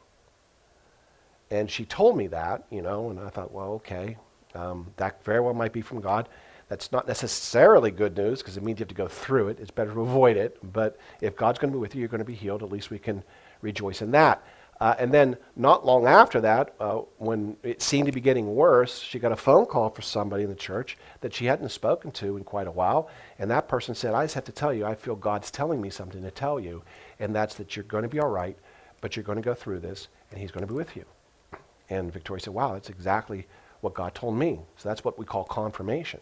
And 1.50 1.70
she 1.70 1.86
told 1.86 2.18
me 2.18 2.28
that, 2.28 2.66
you 2.70 2.82
know, 2.82 3.10
and 3.10 3.20
I 3.20 3.30
thought, 3.30 3.52
well, 3.52 3.74
okay, 3.74 4.18
um, 4.54 4.88
that 4.98 5.24
very 5.24 5.40
well 5.40 5.54
might 5.54 5.74
be 5.74 5.82
from 5.82 6.02
God. 6.02 6.28
That's 6.70 6.92
not 6.92 7.08
necessarily 7.08 7.92
good 7.92 8.18
news 8.18 8.40
because 8.40 8.58
it 8.58 8.64
means 8.64 8.80
you 8.80 8.84
have 8.84 8.90
to 8.90 8.96
go 8.96 9.08
through 9.08 9.50
it. 9.50 9.60
It's 9.60 9.72
better 9.72 9.94
to 9.94 10.02
avoid 10.02 10.36
it. 10.36 10.58
But 10.74 10.98
if 11.22 11.38
God's 11.38 11.60
going 11.60 11.72
to 11.72 11.78
be 11.78 11.80
with 11.80 11.96
you, 11.96 12.00
you're 12.02 12.10
going 12.10 12.20
to 12.20 12.26
be 12.26 12.34
healed. 12.34 12.62
At 12.62 12.72
least 12.72 12.90
we 12.90 13.00
can 13.00 13.24
rejoice 13.62 14.02
in 14.02 14.12
that. 14.12 14.44
Uh, 14.80 14.94
and 15.00 15.12
then, 15.12 15.36
not 15.56 15.86
long 15.86 16.06
after 16.06 16.40
that, 16.42 16.76
uh, 16.80 16.98
when 17.18 17.58
it 17.64 17.82
seemed 17.82 18.06
to 18.06 18.12
be 18.12 18.22
getting 18.22 18.54
worse, 18.54 19.00
she 19.00 19.18
got 19.18 19.32
a 19.32 19.36
phone 19.36 19.66
call 19.66 19.90
from 19.90 20.04
somebody 20.04 20.44
in 20.44 20.50
the 20.50 20.56
church 20.56 20.98
that 21.22 21.34
she 21.34 21.46
hadn't 21.46 21.70
spoken 21.70 22.12
to 22.12 22.38
in 22.38 22.44
quite 22.44 22.68
a 22.68 22.72
while. 22.72 23.10
And 23.40 23.50
that 23.50 23.68
person 23.68 23.96
said, 23.96 24.14
I 24.14 24.26
just 24.26 24.36
have 24.36 24.44
to 24.46 24.52
tell 24.52 24.72
you, 24.72 24.86
I 24.86 24.94
feel 24.94 25.16
God's 25.16 25.50
telling 25.50 25.82
me 25.82 25.90
something 25.90 26.22
to 26.22 26.30
tell 26.30 26.60
you. 26.60 26.84
And 27.20 27.34
that's 27.34 27.56
that 27.56 27.76
you're 27.76 27.86
going 27.86 28.04
to 28.04 28.10
be 28.10 28.20
all 28.20 28.30
right, 28.30 28.56
but 29.02 29.16
you're 29.16 29.24
going 29.24 29.38
to 29.38 29.42
go 29.42 29.56
through 29.56 29.80
this, 29.80 30.10
and 30.30 30.40
He's 30.40 30.52
going 30.52 30.68
to 30.68 30.72
be 30.72 30.78
with 30.78 30.96
you. 30.96 31.06
And 31.90 32.12
Victoria 32.12 32.42
said, 32.42 32.54
Wow, 32.54 32.74
that's 32.74 32.90
exactly 32.90 33.48
what 33.82 33.94
God 33.94 34.16
told 34.16 34.36
me. 34.36 34.60
So 34.78 34.90
that's 34.90 35.04
what 35.04 35.18
we 35.18 35.26
call 35.26 35.44
confirmation. 35.44 36.22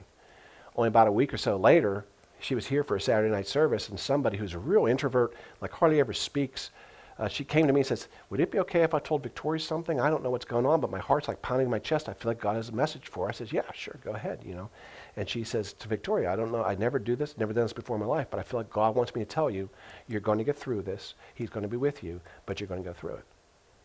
Only 0.76 0.90
about 0.90 1.08
a 1.08 1.12
week 1.12 1.34
or 1.34 1.38
so 1.38 1.56
later, 1.58 2.06
she 2.40 2.56
was 2.56 2.68
here 2.68 2.84
for 2.84 2.96
a 2.96 3.02
Saturday 3.02 3.32
night 3.32 3.48
service, 3.48 3.90
and 3.90 4.00
somebody 4.00 4.38
who's 4.38 4.54
a 4.54 4.60
real 4.60 4.86
introvert, 4.86 5.34
like 5.62 5.72
hardly 5.72 6.00
ever 6.00 6.14
speaks, 6.14 6.70
uh, 7.18 7.30
she 7.30 7.46
came 7.46 7.66
to 7.66 7.72
me 7.72 7.80
and 7.80 7.88
says, 7.88 8.10
Would 8.30 8.42
it 8.42 8.52
be 8.52 8.60
okay 8.60 8.84
if 8.84 8.94
I 8.94 9.00
told 9.00 9.24
Victoria 9.24 9.62
something? 9.62 10.02
I 10.02 10.10
don't 10.10 10.22
know 10.22 10.30
what's 10.30 10.46
going 10.46 10.66
on, 10.66 10.82
but 10.82 10.92
my 10.92 11.00
heart's 11.00 11.30
like 11.30 11.42
pounding 11.42 11.68
in 11.68 11.72
my 11.72 11.80
chest. 11.80 12.10
I 12.10 12.14
feel 12.14 12.30
like 12.30 12.42
God 12.42 12.58
has 12.58 12.70
a 12.70 12.74
message 12.74 13.08
for 13.08 13.26
her. 13.26 13.30
I 13.30 13.34
says, 13.34 13.54
Yeah, 13.54 13.72
sure, 13.74 14.00
go 14.04 14.12
ahead, 14.12 14.42
you 14.46 14.54
know. 14.54 14.70
And 15.16 15.30
she 15.30 15.46
says 15.46 15.72
to 15.74 15.88
Victoria, 15.88 16.32
I 16.32 16.36
don't 16.36 16.52
know, 16.52 16.64
I 16.64 16.76
never 16.76 17.00
do 17.00 17.16
this, 17.16 17.38
never 17.38 17.54
done 17.54 17.64
this 17.64 17.74
before 17.74 17.96
in 17.96 18.02
my 18.02 18.08
life, 18.08 18.28
but 18.30 18.40
I 18.40 18.44
feel 18.44 18.60
like 18.60 18.70
God 18.70 18.96
wants 18.96 19.16
me 19.16 19.22
to 19.22 19.26
tell 19.26 19.50
you, 19.50 19.70
you're 20.10 20.20
going 20.20 20.40
to 20.40 20.44
get 20.44 20.58
through 20.58 20.82
this. 20.82 21.14
He's 21.34 21.50
going 21.50 21.64
to 21.64 21.70
be 21.70 21.78
with 21.78 22.04
you, 22.04 22.20
but 22.46 22.60
you're 22.60 22.68
going 22.68 22.84
to 22.84 22.90
go 22.90 22.94
through 22.94 23.16
it. 23.16 23.26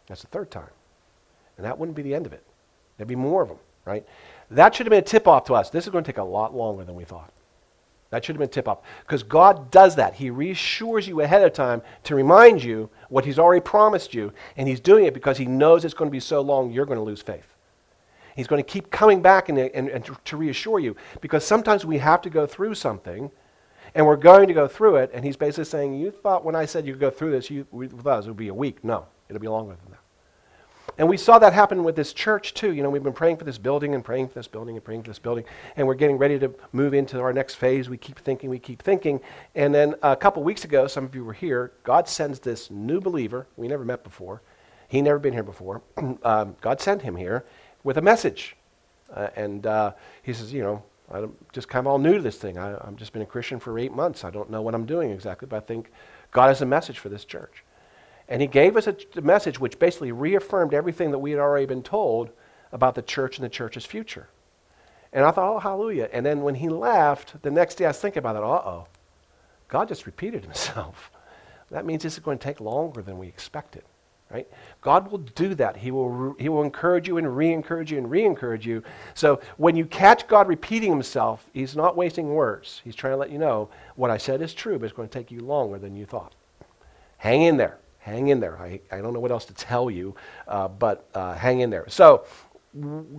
That's 0.09 0.23
the 0.23 0.29
third 0.29 0.51
time. 0.51 0.71
And 1.57 1.67
that 1.67 1.79
wouldn't 1.79 1.97
be 1.97 2.03
the 2.03 2.15
end 2.15 2.27
of 2.27 2.33
it. 2.33 2.43
There'd 2.97 3.09
be 3.09 3.17
more 3.17 3.43
of 3.43 3.49
them, 3.49 3.59
right? 3.85 4.07
That 4.51 4.75
should 4.75 4.87
have 4.87 4.91
been 4.91 5.01
a 5.01 5.03
tip 5.03 5.29
off 5.29 5.45
to 5.45 5.55
us. 5.55 5.71
This 5.71 5.85
is 5.87 5.91
going 5.91 6.05
to 6.05 6.09
take 6.11 6.19
a 6.19 6.25
lot 6.25 6.55
longer 6.55 6.85
than 6.85 6.95
we 6.95 7.05
thought. 7.05 7.33
That 8.11 8.25
should 8.25 8.35
have 8.35 8.41
been 8.41 8.49
tip 8.49 8.67
off. 8.67 8.81
Because 9.03 9.23
God 9.23 9.71
does 9.71 9.95
that. 9.97 10.15
He 10.15 10.31
reassures 10.31 11.07
you 11.07 11.21
ahead 11.21 11.43
of 11.43 11.53
time 11.53 11.81
to 12.05 12.17
remind 12.17 12.63
you 12.63 12.91
what 13.09 13.25
He's 13.25 13.39
already 13.39 13.61
promised 13.61 14.13
you. 14.13 14.33
And 14.57 14.69
He's 14.69 14.81
doing 14.81 15.05
it 15.05 15.15
because 15.15 15.39
He 15.39 15.47
knows 15.47 15.85
it's 15.85 15.95
going 15.95 16.11
to 16.11 16.13
be 16.13 16.21
so 16.21 16.41
long 16.41 16.73
you're 16.73 16.87
going 16.87 16.99
to 16.99 17.05
lose 17.05 17.23
faith. 17.23 17.47
He's 18.35 18.49
going 18.49 18.63
to 18.63 18.69
keep 18.69 18.91
coming 18.91 19.23
back 19.23 19.49
and, 19.49 19.59
and, 19.59 19.89
and 19.89 20.11
to 20.25 20.37
reassure 20.37 20.81
you. 20.81 20.97
Because 21.21 21.45
sometimes 21.45 21.85
we 21.85 21.99
have 21.99 22.21
to 22.23 22.31
go 22.31 22.47
through 22.47 22.75
something 22.75 23.31
and 23.95 24.07
we're 24.07 24.17
going 24.17 24.49
to 24.49 24.55
go 24.55 24.67
through 24.67 24.97
it. 24.97 25.11
And 25.15 25.25
He's 25.25 25.37
basically 25.37 25.65
saying, 25.65 25.95
You 25.95 26.11
thought 26.11 26.45
when 26.45 26.57
I 26.57 26.65
said 26.65 26.87
you 26.87 26.95
could 26.95 27.01
go 27.01 27.11
through 27.11 27.31
this, 27.31 27.49
you, 27.49 27.67
us, 28.05 28.25
it 28.25 28.29
would 28.29 28.37
be 28.37 28.49
a 28.49 28.55
week. 28.55 28.83
No, 28.83 29.07
it'll 29.29 29.41
be 29.41 29.49
longer 29.49 29.77
than 29.83 29.93
that. 29.93 30.00
And 31.01 31.09
we 31.09 31.17
saw 31.17 31.39
that 31.39 31.55
happen 31.55 31.83
with 31.83 31.97
this 31.97 32.13
church 32.13 32.53
too. 32.53 32.75
You 32.75 32.83
know, 32.83 32.91
we've 32.91 33.03
been 33.03 33.15
praying 33.15 33.39
for 33.39 33.45
this 33.45 33.57
building 33.57 33.95
and 33.95 34.05
praying 34.05 34.29
for 34.29 34.35
this 34.35 34.47
building 34.47 34.77
and 34.77 34.85
praying 34.85 35.03
for 35.03 35.09
this 35.09 35.19
building, 35.19 35.47
and 35.77 35.87
we're 35.87 35.95
getting 35.95 36.19
ready 36.19 36.39
to 36.39 36.53
move 36.73 36.93
into 36.93 37.19
our 37.21 37.33
next 37.33 37.55
phase. 37.55 37.89
We 37.89 37.97
keep 37.97 38.19
thinking, 38.19 38.51
we 38.51 38.59
keep 38.59 38.83
thinking. 38.83 39.19
And 39.55 39.75
then 39.75 39.95
a 40.03 40.15
couple 40.15 40.43
weeks 40.43 40.65
ago, 40.65 40.87
some 40.87 41.07
of 41.07 41.15
you 41.15 41.25
were 41.25 41.33
here, 41.33 41.73
God 41.85 42.07
sends 42.07 42.41
this 42.41 42.71
new 42.71 43.01
believer, 43.01 43.47
we 43.57 43.67
never 43.67 43.83
met 43.83 44.05
before, 44.05 44.43
he 44.89 45.01
never 45.01 45.19
been 45.19 45.33
here 45.33 45.43
before. 45.43 45.81
um, 46.23 46.55
God 46.61 46.83
sent 46.83 47.01
him 47.01 47.17
here 47.17 47.47
with 47.83 47.97
a 47.97 48.03
message. 48.03 48.55
Uh, 49.11 49.29
and 49.37 49.67
uh, 49.67 49.93
he 50.23 50.35
says, 50.35 50.53
you 50.53 50.63
know, 50.63 50.83
I'm 51.11 51.35
just 51.55 51.67
kind 51.67 51.87
of 51.87 51.87
all 51.87 51.99
new 51.99 52.17
to 52.17 52.23
this 52.23 52.37
thing. 52.37 52.59
I, 52.59 52.75
I've 52.75 52.97
just 52.97 53.15
been 53.15 53.23
a 53.23 53.27
Christian 53.27 53.59
for 53.59 53.79
eight 53.79 53.93
months. 53.93 54.23
I 54.23 54.29
don't 54.29 54.51
know 54.51 54.61
what 54.61 54.75
I'm 54.75 54.85
doing 54.85 55.13
exactly, 55.13 55.49
but 55.49 55.57
I 55.57 55.61
think 55.61 55.91
God 56.31 56.49
has 56.49 56.61
a 56.61 56.67
message 56.67 56.99
for 56.99 57.09
this 57.09 57.25
church. 57.25 57.65
And 58.31 58.41
he 58.41 58.47
gave 58.47 58.77
us 58.77 58.87
a, 58.87 58.97
message 59.21 59.59
which 59.59 59.81
basically 59.81 60.13
reaffirmed 60.13 60.73
everything 60.73 61.11
that 61.11 61.19
we 61.19 61.33
had 61.33 61.41
already 61.41 61.67
been 61.67 61.83
told 61.83 62.31
about 62.71 62.95
the 62.95 63.03
church 63.03 63.37
and 63.37 63.45
the 63.45 63.51
church's 63.51 63.85
future. 63.85 64.29
And 65.13 65.25
I 65.25 65.33
thought, 65.33 65.57
oh, 65.57 65.59
hallelujah. 65.59 66.09
And 66.13 66.25
then 66.25 66.43
when 66.43 66.55
he 66.55 66.69
left, 66.69 67.43
the 67.43 67.51
next 67.51 67.75
day 67.75 67.87
I 67.87 67.89
was 67.89 67.99
thinking 67.99 68.21
about 68.21 68.37
it, 68.37 68.43
uh 68.43 68.47
oh, 68.47 68.87
God 69.67 69.89
just 69.89 70.07
repeated 70.07 70.45
himself. 70.45 71.11
That 71.73 71.85
means 71.85 72.05
this 72.05 72.15
is 72.15 72.21
going 72.21 72.39
to 72.39 72.45
take 72.45 72.61
longer 72.61 73.03
than 73.03 73.19
we 73.19 73.27
expected, 73.27 73.83
right? 74.31 74.47
God 74.81 75.11
will 75.11 75.19
do 75.19 75.57
that. 75.57 75.77
He 75.79 75.91
will, 75.91 76.09
re- 76.09 76.35
he 76.39 76.49
will 76.49 76.63
encourage 76.63 77.09
you 77.09 77.19
and 77.19 77.37
re 77.37 77.53
encourage 77.53 77.91
you 77.91 77.99
and 77.99 78.09
re 78.09 78.25
encourage 78.25 78.65
you. 78.65 78.85
So 79.15 79.41
when 79.57 79.75
you 79.75 79.87
catch 79.87 80.29
God 80.29 80.47
repeating 80.47 80.91
himself, 80.91 81.47
he's 81.53 81.75
not 81.75 81.97
wasting 81.97 82.33
words. 82.33 82.81
He's 82.85 82.95
trying 82.95 83.13
to 83.13 83.17
let 83.17 83.31
you 83.31 83.39
know 83.39 83.71
what 83.97 84.11
I 84.11 84.19
said 84.19 84.41
is 84.41 84.55
true, 84.55 84.79
but 84.79 84.85
it's 84.85 84.97
going 84.97 85.09
to 85.09 85.19
take 85.19 85.33
you 85.33 85.41
longer 85.41 85.79
than 85.79 85.97
you 85.97 86.07
thought. 86.07 86.35
Hang 87.19 87.43
in 87.43 87.57
there 87.57 87.80
hang 88.01 88.29
in 88.29 88.41
there. 88.41 88.59
I, 88.59 88.81
I 88.91 89.01
don't 89.01 89.13
know 89.15 89.21
what 89.21 89.31
else 89.31 89.45
to 89.47 89.55
tell 89.55 89.91
you, 89.91 90.17
uh, 90.49 90.69
but 90.69 91.09
uh, 91.15 91.35
hang 91.35 91.61
in 91.61 91.71
there. 91.71 91.89
So 91.89 92.25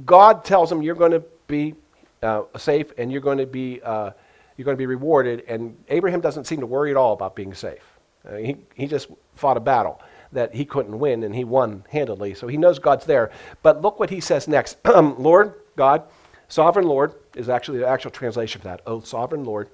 God 0.05 0.43
tells 0.43 0.71
him 0.71 0.81
you're 0.81 0.95
going 0.95 1.11
to 1.11 1.23
be 1.47 1.75
uh, 2.21 2.43
safe 2.57 2.91
and 2.97 3.11
you're 3.11 3.21
going 3.21 3.37
to 3.37 3.45
be 3.45 3.81
uh, 3.81 4.11
you're 4.57 4.65
going 4.65 4.75
to 4.75 4.81
be 4.81 4.85
rewarded. 4.85 5.43
And 5.47 5.77
Abraham 5.87 6.21
doesn't 6.21 6.45
seem 6.45 6.59
to 6.59 6.65
worry 6.65 6.91
at 6.91 6.97
all 6.97 7.13
about 7.13 7.35
being 7.35 7.53
safe. 7.53 7.83
Uh, 8.27 8.35
he 8.35 8.57
he 8.75 8.87
just 8.87 9.07
fought 9.35 9.57
a 9.57 9.61
battle 9.61 10.01
that 10.33 10.55
he 10.55 10.65
couldn't 10.65 10.97
win 10.97 11.23
and 11.23 11.35
he 11.35 11.43
won 11.43 11.83
handily. 11.89 12.33
So 12.33 12.47
he 12.47 12.57
knows 12.57 12.79
God's 12.79 13.05
there. 13.05 13.31
But 13.63 13.81
look 13.81 13.99
what 13.99 14.09
he 14.09 14.19
says 14.19 14.47
next. 14.47 14.77
Lord 14.85 15.55
God, 15.75 16.03
sovereign 16.47 16.87
Lord 16.87 17.13
is 17.35 17.49
actually 17.49 17.79
the 17.79 17.87
actual 17.87 18.11
translation 18.11 18.61
for 18.61 18.67
that. 18.67 18.81
Oh, 18.85 19.01
sovereign 19.01 19.43
Lord, 19.43 19.69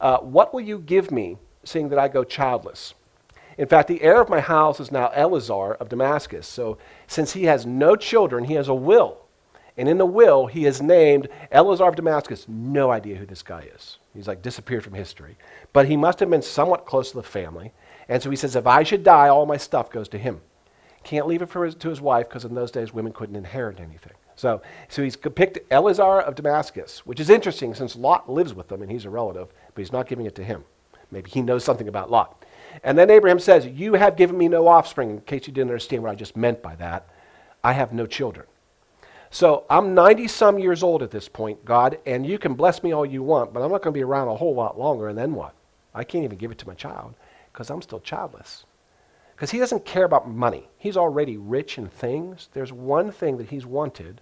uh, 0.00 0.18
what 0.18 0.54
will 0.54 0.62
you 0.62 0.78
give 0.78 1.10
me, 1.10 1.36
seeing 1.64 1.90
that 1.90 1.98
I 1.98 2.08
go 2.08 2.24
childless? 2.24 2.94
In 3.58 3.68
fact, 3.68 3.88
the 3.88 4.02
heir 4.02 4.20
of 4.20 4.28
my 4.28 4.40
house 4.40 4.80
is 4.80 4.90
now 4.90 5.08
Eleazar 5.08 5.74
of 5.74 5.88
Damascus. 5.88 6.46
So, 6.46 6.78
since 7.06 7.32
he 7.32 7.44
has 7.44 7.66
no 7.66 7.96
children, 7.96 8.44
he 8.44 8.54
has 8.54 8.68
a 8.68 8.74
will. 8.74 9.18
And 9.76 9.88
in 9.88 9.98
the 9.98 10.06
will, 10.06 10.46
he 10.46 10.66
is 10.66 10.82
named 10.82 11.28
Eleazar 11.50 11.88
of 11.88 11.96
Damascus. 11.96 12.46
No 12.48 12.90
idea 12.90 13.16
who 13.16 13.26
this 13.26 13.42
guy 13.42 13.68
is. 13.74 13.98
He's 14.14 14.28
like 14.28 14.42
disappeared 14.42 14.84
from 14.84 14.94
history. 14.94 15.36
But 15.72 15.86
he 15.86 15.96
must 15.96 16.20
have 16.20 16.28
been 16.28 16.42
somewhat 16.42 16.84
close 16.84 17.10
to 17.10 17.16
the 17.16 17.22
family. 17.22 17.72
And 18.08 18.22
so 18.22 18.28
he 18.28 18.36
says, 18.36 18.56
if 18.56 18.66
I 18.66 18.82
should 18.82 19.04
die, 19.04 19.28
all 19.28 19.46
my 19.46 19.56
stuff 19.56 19.90
goes 19.90 20.08
to 20.10 20.18
him. 20.18 20.42
Can't 21.04 21.26
leave 21.26 21.42
it 21.42 21.50
his, 21.50 21.74
to 21.76 21.88
his 21.88 22.00
wife 22.00 22.28
because 22.28 22.44
in 22.44 22.54
those 22.54 22.70
days 22.70 22.92
women 22.92 23.12
couldn't 23.12 23.36
inherit 23.36 23.80
anything. 23.80 24.12
So, 24.36 24.62
so 24.88 25.02
he's 25.02 25.16
picked 25.16 25.58
Eleazar 25.70 26.20
of 26.20 26.34
Damascus, 26.34 27.04
which 27.06 27.20
is 27.20 27.30
interesting 27.30 27.74
since 27.74 27.96
Lot 27.96 28.30
lives 28.30 28.54
with 28.54 28.68
them 28.68 28.82
and 28.82 28.90
he's 28.90 29.04
a 29.04 29.10
relative, 29.10 29.48
but 29.74 29.80
he's 29.80 29.92
not 29.92 30.08
giving 30.08 30.26
it 30.26 30.34
to 30.36 30.44
him. 30.44 30.64
Maybe 31.10 31.30
he 31.30 31.42
knows 31.42 31.64
something 31.64 31.88
about 31.88 32.10
Lot. 32.10 32.44
And 32.82 32.96
then 32.96 33.10
Abraham 33.10 33.38
says, 33.38 33.66
You 33.66 33.94
have 33.94 34.16
given 34.16 34.36
me 34.36 34.48
no 34.48 34.66
offspring. 34.66 35.10
In 35.10 35.20
case 35.20 35.46
you 35.46 35.52
didn't 35.52 35.70
understand 35.70 36.02
what 36.02 36.12
I 36.12 36.14
just 36.14 36.36
meant 36.36 36.62
by 36.62 36.74
that, 36.76 37.08
I 37.62 37.72
have 37.72 37.92
no 37.92 38.06
children. 38.06 38.46
So 39.30 39.64
I'm 39.70 39.94
90 39.94 40.28
some 40.28 40.58
years 40.58 40.82
old 40.82 41.02
at 41.02 41.10
this 41.10 41.26
point, 41.26 41.64
God, 41.64 41.98
and 42.04 42.26
you 42.26 42.38
can 42.38 42.52
bless 42.52 42.82
me 42.82 42.92
all 42.92 43.06
you 43.06 43.22
want, 43.22 43.54
but 43.54 43.62
I'm 43.62 43.70
not 43.70 43.82
going 43.82 43.94
to 43.94 43.98
be 43.98 44.04
around 44.04 44.28
a 44.28 44.36
whole 44.36 44.54
lot 44.54 44.78
longer, 44.78 45.08
and 45.08 45.16
then 45.16 45.34
what? 45.34 45.54
I 45.94 46.04
can't 46.04 46.24
even 46.24 46.36
give 46.36 46.50
it 46.50 46.58
to 46.58 46.68
my 46.68 46.74
child 46.74 47.14
because 47.50 47.70
I'm 47.70 47.80
still 47.80 48.00
childless. 48.00 48.64
Because 49.34 49.50
he 49.50 49.58
doesn't 49.58 49.86
care 49.86 50.04
about 50.04 50.28
money. 50.28 50.68
He's 50.76 50.98
already 50.98 51.38
rich 51.38 51.78
in 51.78 51.88
things. 51.88 52.50
There's 52.52 52.72
one 52.74 53.10
thing 53.10 53.38
that 53.38 53.48
he's 53.48 53.64
wanted 53.64 54.20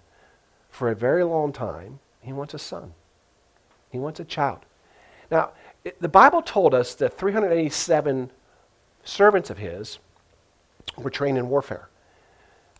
for 0.69 0.89
a 0.89 0.95
very 0.95 1.25
long 1.25 1.51
time. 1.51 1.99
He 2.21 2.31
wants 2.31 2.53
a 2.53 2.59
son, 2.59 2.93
he 3.89 3.99
wants 3.99 4.19
a 4.21 4.25
child. 4.25 4.59
Now, 5.29 5.51
it, 5.83 6.01
the 6.01 6.09
Bible 6.09 6.41
told 6.41 6.73
us 6.73 6.93
that 6.95 7.17
387 7.17 8.31
servants 9.03 9.49
of 9.49 9.57
his 9.57 9.99
were 10.97 11.09
trained 11.09 11.37
in 11.37 11.49
warfare. 11.49 11.89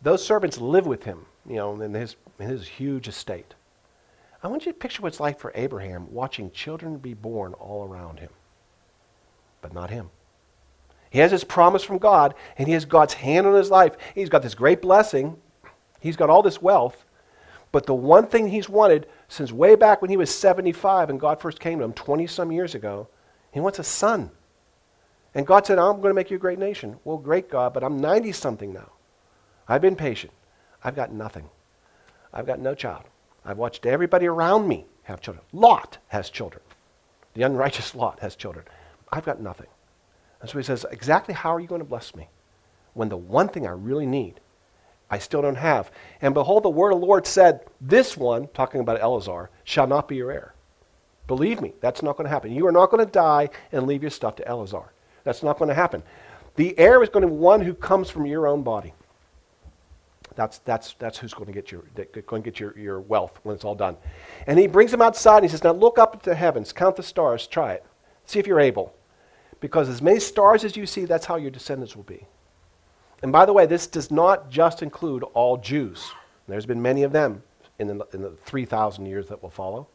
Those 0.02 0.24
servants 0.24 0.58
live 0.58 0.86
with 0.86 1.04
him 1.04 1.26
you 1.48 1.56
know, 1.56 1.80
in 1.80 1.94
his, 1.94 2.16
in 2.38 2.48
his 2.48 2.66
huge 2.66 3.08
estate. 3.08 3.54
I 4.42 4.48
want 4.48 4.66
you 4.66 4.72
to 4.72 4.78
picture 4.78 5.02
what 5.02 5.08
it's 5.08 5.20
like 5.20 5.38
for 5.38 5.52
Abraham 5.54 6.12
watching 6.12 6.50
children 6.50 6.98
be 6.98 7.14
born 7.14 7.54
all 7.54 7.84
around 7.84 8.18
him, 8.18 8.30
but 9.60 9.72
not 9.72 9.90
him. 9.90 10.10
He 11.10 11.18
has 11.18 11.30
his 11.30 11.44
promise 11.44 11.84
from 11.84 11.98
God, 11.98 12.34
and 12.56 12.66
he 12.66 12.74
has 12.74 12.84
God's 12.84 13.14
hand 13.14 13.46
on 13.46 13.54
his 13.54 13.70
life. 13.70 13.96
He's 14.14 14.30
got 14.30 14.42
this 14.42 14.54
great 14.54 14.82
blessing, 14.82 15.36
he's 16.00 16.16
got 16.16 16.30
all 16.30 16.42
this 16.42 16.62
wealth, 16.62 17.04
but 17.70 17.86
the 17.86 17.94
one 17.94 18.26
thing 18.26 18.48
he's 18.48 18.68
wanted 18.68 19.06
since 19.28 19.52
way 19.52 19.74
back 19.74 20.02
when 20.02 20.10
he 20.10 20.16
was 20.16 20.34
75 20.34 21.10
and 21.10 21.20
God 21.20 21.40
first 21.40 21.60
came 21.60 21.78
to 21.78 21.84
him 21.84 21.92
20 21.92 22.26
some 22.26 22.52
years 22.52 22.74
ago, 22.74 23.08
he 23.52 23.60
wants 23.60 23.78
a 23.78 23.84
son. 23.84 24.30
And 25.34 25.46
God 25.46 25.66
said, 25.66 25.78
I'm 25.78 25.96
going 25.96 26.10
to 26.10 26.14
make 26.14 26.30
you 26.30 26.36
a 26.36 26.40
great 26.40 26.58
nation. 26.58 26.98
Well, 27.04 27.16
great 27.16 27.48
God, 27.50 27.72
but 27.72 27.82
I'm 27.82 28.00
90 28.00 28.32
something 28.32 28.72
now. 28.72 28.90
I've 29.66 29.80
been 29.80 29.96
patient. 29.96 30.32
I've 30.84 30.96
got 30.96 31.12
nothing. 31.12 31.48
I've 32.32 32.46
got 32.46 32.60
no 32.60 32.74
child. 32.74 33.04
I've 33.44 33.58
watched 33.58 33.86
everybody 33.86 34.26
around 34.26 34.68
me 34.68 34.86
have 35.04 35.20
children. 35.20 35.44
Lot 35.52 35.98
has 36.08 36.30
children. 36.30 36.62
The 37.34 37.42
unrighteous 37.42 37.94
Lot 37.94 38.20
has 38.20 38.36
children. 38.36 38.64
I've 39.10 39.24
got 39.24 39.40
nothing. 39.40 39.68
And 40.40 40.50
so 40.50 40.58
he 40.58 40.64
says, 40.64 40.84
Exactly 40.90 41.34
how 41.34 41.54
are 41.54 41.60
you 41.60 41.66
going 41.66 41.80
to 41.80 41.86
bless 41.86 42.14
me 42.14 42.28
when 42.94 43.08
the 43.08 43.16
one 43.16 43.48
thing 43.48 43.66
I 43.66 43.70
really 43.70 44.06
need 44.06 44.40
I 45.10 45.18
still 45.18 45.42
don't 45.42 45.56
have? 45.56 45.90
And 46.20 46.34
behold, 46.34 46.62
the 46.62 46.70
word 46.70 46.92
of 46.92 47.00
the 47.00 47.06
Lord 47.06 47.26
said, 47.26 47.60
This 47.80 48.16
one, 48.16 48.48
talking 48.48 48.80
about 48.80 49.00
Eleazar, 49.00 49.50
shall 49.64 49.86
not 49.86 50.08
be 50.08 50.16
your 50.16 50.32
heir. 50.32 50.54
Believe 51.26 51.60
me, 51.60 51.72
that's 51.80 52.02
not 52.02 52.16
going 52.16 52.24
to 52.24 52.30
happen. 52.30 52.52
You 52.52 52.66
are 52.66 52.72
not 52.72 52.90
going 52.90 53.04
to 53.04 53.10
die 53.10 53.50
and 53.70 53.86
leave 53.86 54.02
your 54.02 54.10
stuff 54.10 54.36
to 54.36 54.48
Eleazar. 54.48 54.92
That's 55.24 55.42
not 55.42 55.58
going 55.58 55.68
to 55.68 55.74
happen. 55.74 56.02
The 56.56 56.78
heir 56.78 57.02
is 57.02 57.08
going 57.08 57.22
to 57.22 57.28
be 57.28 57.34
one 57.34 57.60
who 57.60 57.74
comes 57.74 58.10
from 58.10 58.26
your 58.26 58.46
own 58.46 58.62
body. 58.62 58.92
That's, 60.34 60.58
that's, 60.58 60.94
that's 60.98 61.18
who's 61.18 61.34
going 61.34 61.46
to 61.46 61.52
get, 61.52 61.70
your, 61.70 61.82
going 62.26 62.42
to 62.42 62.50
get 62.50 62.58
your, 62.58 62.78
your 62.78 63.00
wealth 63.00 63.38
when 63.42 63.54
it's 63.54 63.64
all 63.64 63.74
done. 63.74 63.96
And 64.46 64.58
he 64.58 64.66
brings 64.66 64.92
him 64.92 65.02
outside 65.02 65.38
and 65.38 65.44
he 65.44 65.50
says, 65.50 65.62
Now 65.62 65.72
look 65.72 65.98
up 65.98 66.14
at 66.14 66.22
the 66.22 66.34
heavens, 66.34 66.72
count 66.72 66.96
the 66.96 67.02
stars, 67.02 67.46
try 67.46 67.74
it. 67.74 67.84
See 68.24 68.38
if 68.38 68.46
you're 68.46 68.60
able. 68.60 68.94
Because 69.60 69.88
as 69.88 70.00
many 70.00 70.20
stars 70.20 70.64
as 70.64 70.76
you 70.76 70.86
see, 70.86 71.04
that's 71.04 71.26
how 71.26 71.36
your 71.36 71.50
descendants 71.50 71.94
will 71.94 72.02
be. 72.02 72.26
And 73.22 73.30
by 73.30 73.46
the 73.46 73.52
way, 73.52 73.66
this 73.66 73.86
does 73.86 74.10
not 74.10 74.50
just 74.50 74.82
include 74.82 75.22
all 75.34 75.56
Jews. 75.56 76.10
There's 76.48 76.66
been 76.66 76.82
many 76.82 77.04
of 77.04 77.12
them 77.12 77.42
in 77.78 77.86
the, 77.86 78.06
in 78.12 78.22
the 78.22 78.30
3,000 78.44 79.06
years 79.06 79.28
that 79.28 79.42
will 79.42 79.50
follow. 79.50 79.86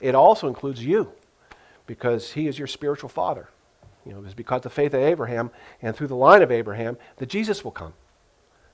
It 0.00 0.14
also 0.14 0.48
includes 0.48 0.84
you, 0.84 1.12
because 1.86 2.32
he 2.32 2.48
is 2.48 2.58
your 2.58 2.68
spiritual 2.68 3.08
father. 3.08 3.48
You 4.06 4.12
know, 4.12 4.22
it's 4.24 4.34
because 4.34 4.58
of 4.58 4.62
the 4.64 4.70
faith 4.70 4.94
of 4.94 5.00
Abraham 5.00 5.50
and 5.82 5.94
through 5.94 6.08
the 6.08 6.16
line 6.16 6.42
of 6.42 6.50
Abraham 6.50 6.96
that 7.16 7.28
Jesus 7.28 7.64
will 7.64 7.70
come. 7.70 7.92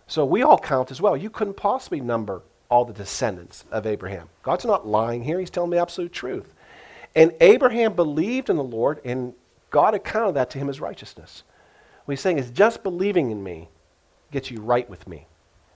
So 0.07 0.25
we 0.25 0.43
all 0.43 0.59
count 0.59 0.91
as 0.91 1.01
well. 1.01 1.17
You 1.17 1.31
couldn't 1.31 1.57
possibly 1.57 2.01
number 2.01 2.43
all 2.69 2.85
the 2.85 2.93
descendants 2.93 3.65
of 3.71 3.87
Abraham. 3.87 4.29
God's 4.43 4.65
not 4.65 4.87
lying 4.87 5.25
here, 5.25 5.41
He's 5.41 5.51
telling 5.51 5.71
the 5.71 5.81
absolute 5.81 6.13
truth. 6.13 6.55
And 7.15 7.33
Abraham 7.41 7.95
believed 7.95 8.51
in 8.51 8.57
the 8.57 8.65
Lord, 8.65 9.01
and 9.05 9.33
God 9.71 9.95
accounted 9.95 10.37
that 10.37 10.51
to 10.51 10.59
him 10.59 10.69
as 10.69 10.81
righteousness. 10.81 11.43
What 12.05 12.13
he's 12.13 12.21
saying 12.21 12.39
is 12.39 12.51
just 12.51 12.83
believing 12.83 13.31
in 13.31 13.43
me 13.43 13.69
gets 14.31 14.51
you 14.51 14.61
right 14.61 14.89
with 14.89 15.09
me. 15.09 15.27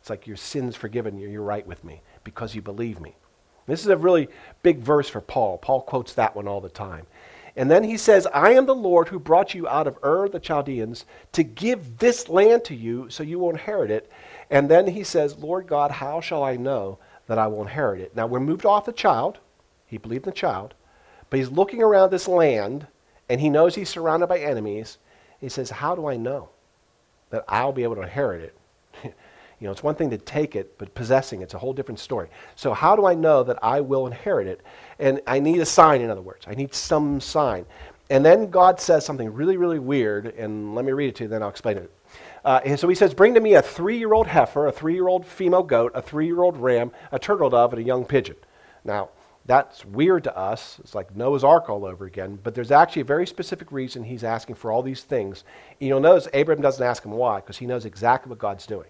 It's 0.00 0.10
like 0.10 0.26
your 0.26 0.36
sins 0.36 0.76
forgiven, 0.76 1.18
you're 1.18 1.42
right 1.42 1.66
with 1.66 1.82
me 1.82 2.02
because 2.24 2.54
you 2.54 2.62
believe 2.62 3.00
me. 3.00 3.16
This 3.66 3.80
is 3.80 3.86
a 3.86 3.96
really 3.96 4.28
big 4.62 4.78
verse 4.78 5.08
for 5.08 5.20
Paul. 5.20 5.58
Paul 5.58 5.82
quotes 5.82 6.14
that 6.14 6.34
one 6.34 6.48
all 6.48 6.60
the 6.60 6.68
time. 6.68 7.06
And 7.56 7.70
then 7.70 7.84
he 7.84 7.96
says, 7.96 8.26
I 8.32 8.52
am 8.52 8.66
the 8.66 8.74
Lord 8.74 9.08
who 9.08 9.18
brought 9.18 9.54
you 9.54 9.66
out 9.66 9.86
of 9.86 9.98
Ur 10.04 10.28
the 10.28 10.40
Chaldeans 10.40 11.04
to 11.32 11.42
give 11.42 11.98
this 11.98 12.28
land 12.28 12.64
to 12.64 12.74
you 12.74 13.10
so 13.10 13.22
you 13.22 13.38
will 13.38 13.50
inherit 13.50 13.90
it. 13.90 14.10
And 14.50 14.70
then 14.70 14.86
he 14.86 15.04
says, 15.04 15.38
Lord 15.38 15.66
God, 15.66 15.90
how 15.90 16.20
shall 16.20 16.42
I 16.42 16.56
know 16.56 16.98
that 17.26 17.38
I 17.38 17.46
will 17.46 17.62
inherit 17.62 18.00
it? 18.00 18.16
Now 18.16 18.26
we're 18.26 18.40
moved 18.40 18.66
off 18.66 18.86
the 18.86 18.92
child. 18.92 19.38
He 19.86 19.98
believed 19.98 20.26
in 20.26 20.30
the 20.30 20.36
child. 20.36 20.74
But 21.28 21.38
he's 21.38 21.50
looking 21.50 21.82
around 21.82 22.10
this 22.10 22.28
land 22.28 22.86
and 23.28 23.40
he 23.40 23.48
knows 23.48 23.74
he's 23.74 23.88
surrounded 23.88 24.28
by 24.28 24.38
enemies. 24.38 24.98
He 25.40 25.48
says, 25.48 25.70
How 25.70 25.94
do 25.94 26.06
I 26.06 26.16
know 26.16 26.50
that 27.30 27.44
I'll 27.48 27.72
be 27.72 27.84
able 27.84 27.96
to 27.96 28.02
inherit 28.02 28.42
it? 28.42 28.56
You 29.60 29.66
know, 29.66 29.72
it's 29.72 29.82
one 29.82 29.94
thing 29.94 30.10
to 30.10 30.18
take 30.18 30.56
it, 30.56 30.78
but 30.78 30.94
possessing 30.94 31.42
it's 31.42 31.52
a 31.52 31.58
whole 31.58 31.74
different 31.74 32.00
story. 32.00 32.28
So, 32.56 32.72
how 32.72 32.96
do 32.96 33.06
I 33.06 33.14
know 33.14 33.42
that 33.42 33.58
I 33.62 33.80
will 33.82 34.06
inherit 34.06 34.46
it? 34.46 34.62
And 34.98 35.20
I 35.26 35.38
need 35.38 35.60
a 35.60 35.66
sign, 35.66 36.00
in 36.00 36.10
other 36.10 36.22
words. 36.22 36.46
I 36.48 36.54
need 36.54 36.74
some 36.74 37.20
sign. 37.20 37.66
And 38.08 38.24
then 38.24 38.50
God 38.50 38.80
says 38.80 39.04
something 39.04 39.32
really, 39.32 39.56
really 39.56 39.78
weird, 39.78 40.26
and 40.26 40.74
let 40.74 40.84
me 40.84 40.92
read 40.92 41.10
it 41.10 41.16
to 41.16 41.24
you, 41.24 41.28
then 41.28 41.42
I'll 41.42 41.50
explain 41.50 41.76
it. 41.76 41.90
Uh, 42.44 42.76
so 42.76 42.88
he 42.88 42.94
says, 42.94 43.12
Bring 43.12 43.34
to 43.34 43.40
me 43.40 43.54
a 43.54 43.62
three 43.62 43.98
year 43.98 44.14
old 44.14 44.26
heifer, 44.26 44.66
a 44.66 44.72
three 44.72 44.94
year 44.94 45.08
old 45.08 45.26
female 45.26 45.62
goat, 45.62 45.92
a 45.94 46.02
three 46.02 46.26
year 46.26 46.42
old 46.42 46.56
ram, 46.56 46.90
a 47.12 47.18
turtle 47.18 47.50
dove, 47.50 47.72
and 47.72 47.82
a 47.82 47.84
young 47.84 48.04
pigeon. 48.04 48.36
Now, 48.82 49.10
that's 49.46 49.84
weird 49.84 50.24
to 50.24 50.36
us. 50.36 50.78
It's 50.80 50.94
like 50.94 51.14
Noah's 51.14 51.44
Ark 51.44 51.68
all 51.68 51.84
over 51.84 52.04
again. 52.04 52.38
But 52.42 52.54
there's 52.54 52.70
actually 52.70 53.02
a 53.02 53.06
very 53.06 53.26
specific 53.26 53.72
reason 53.72 54.04
he's 54.04 54.24
asking 54.24 54.54
for 54.56 54.72
all 54.72 54.82
these 54.82 55.02
things. 55.02 55.44
And 55.80 55.88
you'll 55.88 56.00
notice 56.00 56.28
Abraham 56.32 56.62
doesn't 56.62 56.84
ask 56.84 57.04
him 57.04 57.12
why, 57.12 57.40
because 57.40 57.58
he 57.58 57.66
knows 57.66 57.84
exactly 57.84 58.30
what 58.30 58.38
God's 58.38 58.66
doing. 58.66 58.88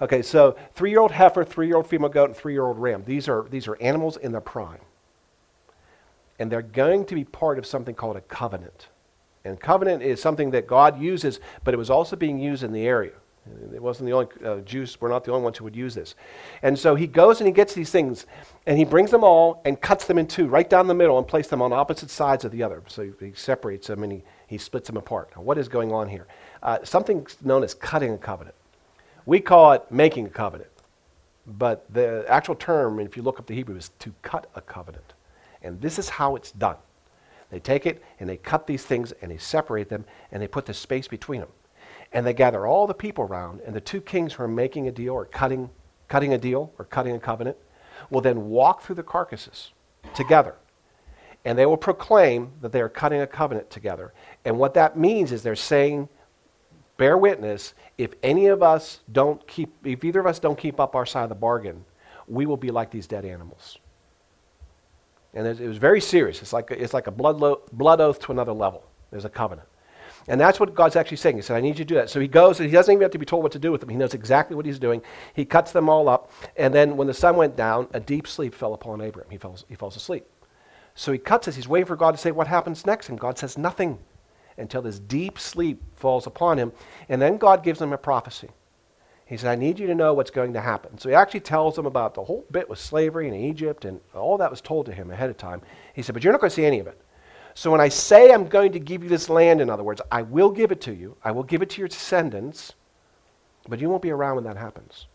Okay, 0.00 0.22
so 0.22 0.56
three 0.74 0.90
year 0.90 1.00
old 1.00 1.12
heifer, 1.12 1.44
three 1.44 1.66
year 1.66 1.76
old 1.76 1.86
female 1.86 2.08
goat, 2.08 2.30
and 2.30 2.36
three 2.36 2.52
year 2.52 2.66
old 2.66 2.78
ram. 2.78 3.02
These 3.06 3.28
are, 3.28 3.46
these 3.48 3.66
are 3.68 3.80
animals 3.80 4.16
in 4.16 4.32
their 4.32 4.40
prime. 4.40 4.80
And 6.38 6.52
they're 6.52 6.62
going 6.62 7.06
to 7.06 7.14
be 7.14 7.24
part 7.24 7.58
of 7.58 7.66
something 7.66 7.94
called 7.94 8.16
a 8.16 8.20
covenant. 8.20 8.88
And 9.44 9.58
covenant 9.58 10.02
is 10.02 10.20
something 10.20 10.50
that 10.50 10.66
God 10.66 11.00
uses, 11.00 11.40
but 11.64 11.72
it 11.72 11.76
was 11.76 11.88
also 11.88 12.16
being 12.16 12.38
used 12.38 12.62
in 12.62 12.72
the 12.72 12.86
area. 12.86 13.12
It 13.72 13.80
wasn't 13.80 14.06
the 14.06 14.12
only 14.12 14.26
uh, 14.44 14.56
Jews 14.62 15.00
were 15.00 15.08
not 15.08 15.24
the 15.24 15.30
only 15.30 15.44
ones 15.44 15.58
who 15.58 15.64
would 15.64 15.76
use 15.76 15.94
this. 15.94 16.16
And 16.62 16.76
so 16.76 16.96
he 16.96 17.06
goes 17.06 17.40
and 17.40 17.46
he 17.46 17.52
gets 17.52 17.74
these 17.74 17.90
things 17.90 18.26
and 18.66 18.76
he 18.76 18.84
brings 18.84 19.12
them 19.12 19.22
all 19.22 19.62
and 19.64 19.80
cuts 19.80 20.06
them 20.06 20.18
in 20.18 20.26
two, 20.26 20.48
right 20.48 20.68
down 20.68 20.88
the 20.88 20.94
middle, 20.94 21.16
and 21.16 21.26
places 21.28 21.50
them 21.50 21.62
on 21.62 21.72
opposite 21.72 22.10
sides 22.10 22.44
of 22.44 22.50
the 22.50 22.62
other. 22.62 22.82
So 22.88 23.12
he 23.20 23.32
separates 23.34 23.86
them 23.86 24.02
and 24.02 24.12
he, 24.12 24.22
he 24.48 24.58
splits 24.58 24.88
them 24.88 24.96
apart. 24.96 25.30
Now, 25.36 25.42
what 25.42 25.58
is 25.58 25.68
going 25.68 25.92
on 25.92 26.08
here? 26.08 26.26
Uh, 26.60 26.78
something 26.82 27.26
known 27.42 27.62
as 27.62 27.72
cutting 27.72 28.12
a 28.12 28.18
covenant. 28.18 28.56
We 29.26 29.40
call 29.40 29.72
it 29.72 29.82
making 29.90 30.26
a 30.26 30.30
covenant. 30.30 30.70
But 31.46 31.84
the 31.92 32.24
actual 32.28 32.54
term, 32.54 32.98
if 33.00 33.16
you 33.16 33.22
look 33.22 33.38
up 33.38 33.46
the 33.46 33.54
Hebrew, 33.54 33.76
is 33.76 33.90
to 34.00 34.14
cut 34.22 34.48
a 34.54 34.60
covenant. 34.60 35.12
And 35.62 35.80
this 35.80 35.98
is 35.98 36.08
how 36.08 36.36
it's 36.36 36.52
done. 36.52 36.76
They 37.50 37.60
take 37.60 37.86
it 37.86 38.02
and 38.18 38.28
they 38.28 38.36
cut 38.36 38.66
these 38.66 38.84
things 38.84 39.12
and 39.20 39.30
they 39.30 39.36
separate 39.38 39.88
them 39.88 40.04
and 40.32 40.42
they 40.42 40.48
put 40.48 40.66
the 40.66 40.74
space 40.74 41.06
between 41.06 41.40
them. 41.40 41.50
And 42.12 42.26
they 42.26 42.32
gather 42.32 42.66
all 42.66 42.86
the 42.86 42.94
people 42.94 43.24
around, 43.24 43.60
and 43.66 43.74
the 43.74 43.80
two 43.80 44.00
kings 44.00 44.32
who 44.32 44.44
are 44.44 44.48
making 44.48 44.86
a 44.86 44.92
deal 44.92 45.12
or 45.12 45.24
cutting, 45.24 45.70
cutting 46.08 46.32
a 46.32 46.38
deal 46.38 46.72
or 46.78 46.84
cutting 46.84 47.14
a 47.14 47.18
covenant 47.18 47.56
will 48.10 48.20
then 48.20 48.48
walk 48.48 48.82
through 48.82 48.94
the 48.94 49.02
carcasses 49.02 49.72
together. 50.14 50.54
And 51.44 51.58
they 51.58 51.66
will 51.66 51.76
proclaim 51.76 52.52
that 52.60 52.72
they 52.72 52.80
are 52.80 52.88
cutting 52.88 53.20
a 53.20 53.26
covenant 53.26 53.70
together. 53.70 54.12
And 54.44 54.58
what 54.58 54.74
that 54.74 54.96
means 54.96 55.32
is 55.32 55.42
they're 55.42 55.56
saying, 55.56 56.08
bear 56.96 57.18
witness, 57.18 57.74
if 57.98 58.14
any 58.22 58.46
of 58.46 58.62
us 58.62 59.00
don't 59.10 59.46
keep, 59.46 59.74
if 59.84 60.04
either 60.04 60.20
of 60.20 60.26
us 60.26 60.38
don't 60.38 60.58
keep 60.58 60.80
up 60.80 60.94
our 60.94 61.06
side 61.06 61.24
of 61.24 61.28
the 61.28 61.34
bargain, 61.34 61.84
we 62.26 62.46
will 62.46 62.56
be 62.56 62.70
like 62.70 62.90
these 62.90 63.06
dead 63.06 63.24
animals. 63.24 63.78
And 65.34 65.46
it 65.46 65.68
was 65.68 65.76
very 65.76 66.00
serious. 66.00 66.40
It's 66.40 66.52
like, 66.52 66.70
it's 66.70 66.94
like 66.94 67.06
a 67.06 67.10
blood, 67.10 67.36
lo- 67.36 67.60
blood 67.72 68.00
oath 68.00 68.18
to 68.20 68.32
another 68.32 68.52
level. 68.52 68.84
There's 69.10 69.26
a 69.26 69.30
covenant. 69.30 69.68
And 70.28 70.40
that's 70.40 70.58
what 70.58 70.74
God's 70.74 70.96
actually 70.96 71.18
saying. 71.18 71.36
He 71.36 71.42
said, 71.42 71.56
I 71.56 71.60
need 71.60 71.78
you 71.78 71.84
to 71.84 71.84
do 71.84 71.94
that. 71.96 72.10
So 72.10 72.18
he 72.18 72.26
goes, 72.26 72.58
and 72.58 72.68
he 72.68 72.72
doesn't 72.72 72.92
even 72.92 73.02
have 73.02 73.12
to 73.12 73.18
be 73.18 73.26
told 73.26 73.42
what 73.42 73.52
to 73.52 73.58
do 73.58 73.70
with 73.70 73.80
them. 73.80 73.90
He 73.90 73.96
knows 73.96 74.14
exactly 74.14 74.56
what 74.56 74.66
he's 74.66 74.78
doing. 74.78 75.02
He 75.34 75.44
cuts 75.44 75.72
them 75.72 75.88
all 75.88 76.08
up. 76.08 76.32
And 76.56 76.74
then 76.74 76.96
when 76.96 77.06
the 77.06 77.14
sun 77.14 77.36
went 77.36 77.54
down, 77.54 77.86
a 77.92 78.00
deep 78.00 78.26
sleep 78.26 78.54
fell 78.54 78.74
upon 78.74 79.00
Abraham. 79.02 79.30
He 79.30 79.38
falls, 79.38 79.64
he 79.68 79.76
falls 79.76 79.94
asleep. 79.94 80.26
So 80.94 81.12
he 81.12 81.18
cuts 81.18 81.46
this. 81.46 81.54
He's 81.54 81.68
waiting 81.68 81.86
for 81.86 81.96
God 81.96 82.12
to 82.12 82.16
say 82.16 82.32
what 82.32 82.48
happens 82.48 82.86
next. 82.86 83.08
And 83.08 83.20
God 83.20 83.38
says 83.38 83.56
nothing 83.56 83.98
until 84.58 84.82
this 84.82 84.98
deep 84.98 85.38
sleep 85.38 85.82
falls 85.96 86.26
upon 86.26 86.58
him. 86.58 86.72
And 87.08 87.20
then 87.20 87.36
God 87.36 87.62
gives 87.62 87.80
him 87.80 87.92
a 87.92 87.98
prophecy. 87.98 88.50
He 89.26 89.36
said, 89.36 89.50
I 89.50 89.56
need 89.56 89.78
you 89.78 89.88
to 89.88 89.94
know 89.94 90.14
what's 90.14 90.30
going 90.30 90.52
to 90.52 90.60
happen. 90.60 90.98
So 90.98 91.08
he 91.08 91.14
actually 91.14 91.40
tells 91.40 91.76
him 91.76 91.84
about 91.84 92.14
the 92.14 92.22
whole 92.22 92.44
bit 92.50 92.68
with 92.68 92.78
slavery 92.78 93.26
in 93.26 93.34
Egypt, 93.34 93.84
and 93.84 94.00
all 94.14 94.38
that 94.38 94.50
was 94.50 94.60
told 94.60 94.86
to 94.86 94.92
him 94.92 95.10
ahead 95.10 95.30
of 95.30 95.36
time. 95.36 95.62
He 95.94 96.02
said, 96.02 96.12
But 96.12 96.22
you're 96.22 96.32
not 96.32 96.40
going 96.40 96.50
to 96.50 96.54
see 96.54 96.64
any 96.64 96.78
of 96.78 96.86
it. 96.86 97.00
So 97.54 97.70
when 97.70 97.80
I 97.80 97.88
say 97.88 98.32
I'm 98.32 98.46
going 98.46 98.70
to 98.72 98.78
give 98.78 99.02
you 99.02 99.08
this 99.08 99.28
land, 99.28 99.60
in 99.60 99.68
other 99.68 99.82
words, 99.82 100.00
I 100.12 100.22
will 100.22 100.50
give 100.50 100.70
it 100.70 100.80
to 100.82 100.94
you, 100.94 101.16
I 101.24 101.32
will 101.32 101.42
give 101.42 101.62
it 101.62 101.70
to 101.70 101.80
your 101.80 101.88
descendants, 101.88 102.74
but 103.68 103.80
you 103.80 103.88
won't 103.88 104.02
be 104.02 104.10
around 104.10 104.36
when 104.36 104.44
that 104.44 104.56
happens. 104.56 105.06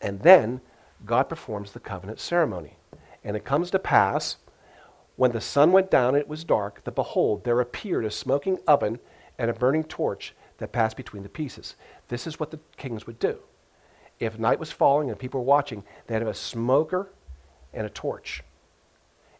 And 0.00 0.20
then 0.20 0.60
God 1.06 1.24
performs 1.28 1.72
the 1.72 1.80
covenant 1.80 2.18
ceremony. 2.18 2.78
And 3.22 3.36
it 3.36 3.44
comes 3.44 3.70
to 3.70 3.78
pass, 3.78 4.38
when 5.16 5.32
the 5.32 5.40
sun 5.40 5.72
went 5.72 5.90
down 5.90 6.14
and 6.14 6.18
it 6.18 6.28
was 6.28 6.44
dark, 6.44 6.84
that 6.84 6.94
behold, 6.94 7.44
there 7.44 7.60
appeared 7.60 8.04
a 8.04 8.10
smoking 8.10 8.58
oven 8.66 8.98
and 9.38 9.50
a 9.50 9.54
burning 9.54 9.84
torch 9.84 10.34
that 10.58 10.72
passed 10.72 10.96
between 10.96 11.22
the 11.22 11.28
pieces. 11.28 11.76
This 12.08 12.26
is 12.26 12.40
what 12.40 12.50
the 12.50 12.60
kings 12.76 13.06
would 13.06 13.18
do. 13.18 13.38
If 14.20 14.38
night 14.38 14.58
was 14.58 14.70
falling 14.70 15.10
and 15.10 15.18
people 15.18 15.40
were 15.40 15.46
watching, 15.46 15.84
they'd 16.06 16.14
have 16.14 16.26
a 16.26 16.34
smoker 16.34 17.10
and 17.72 17.86
a 17.86 17.90
torch. 17.90 18.42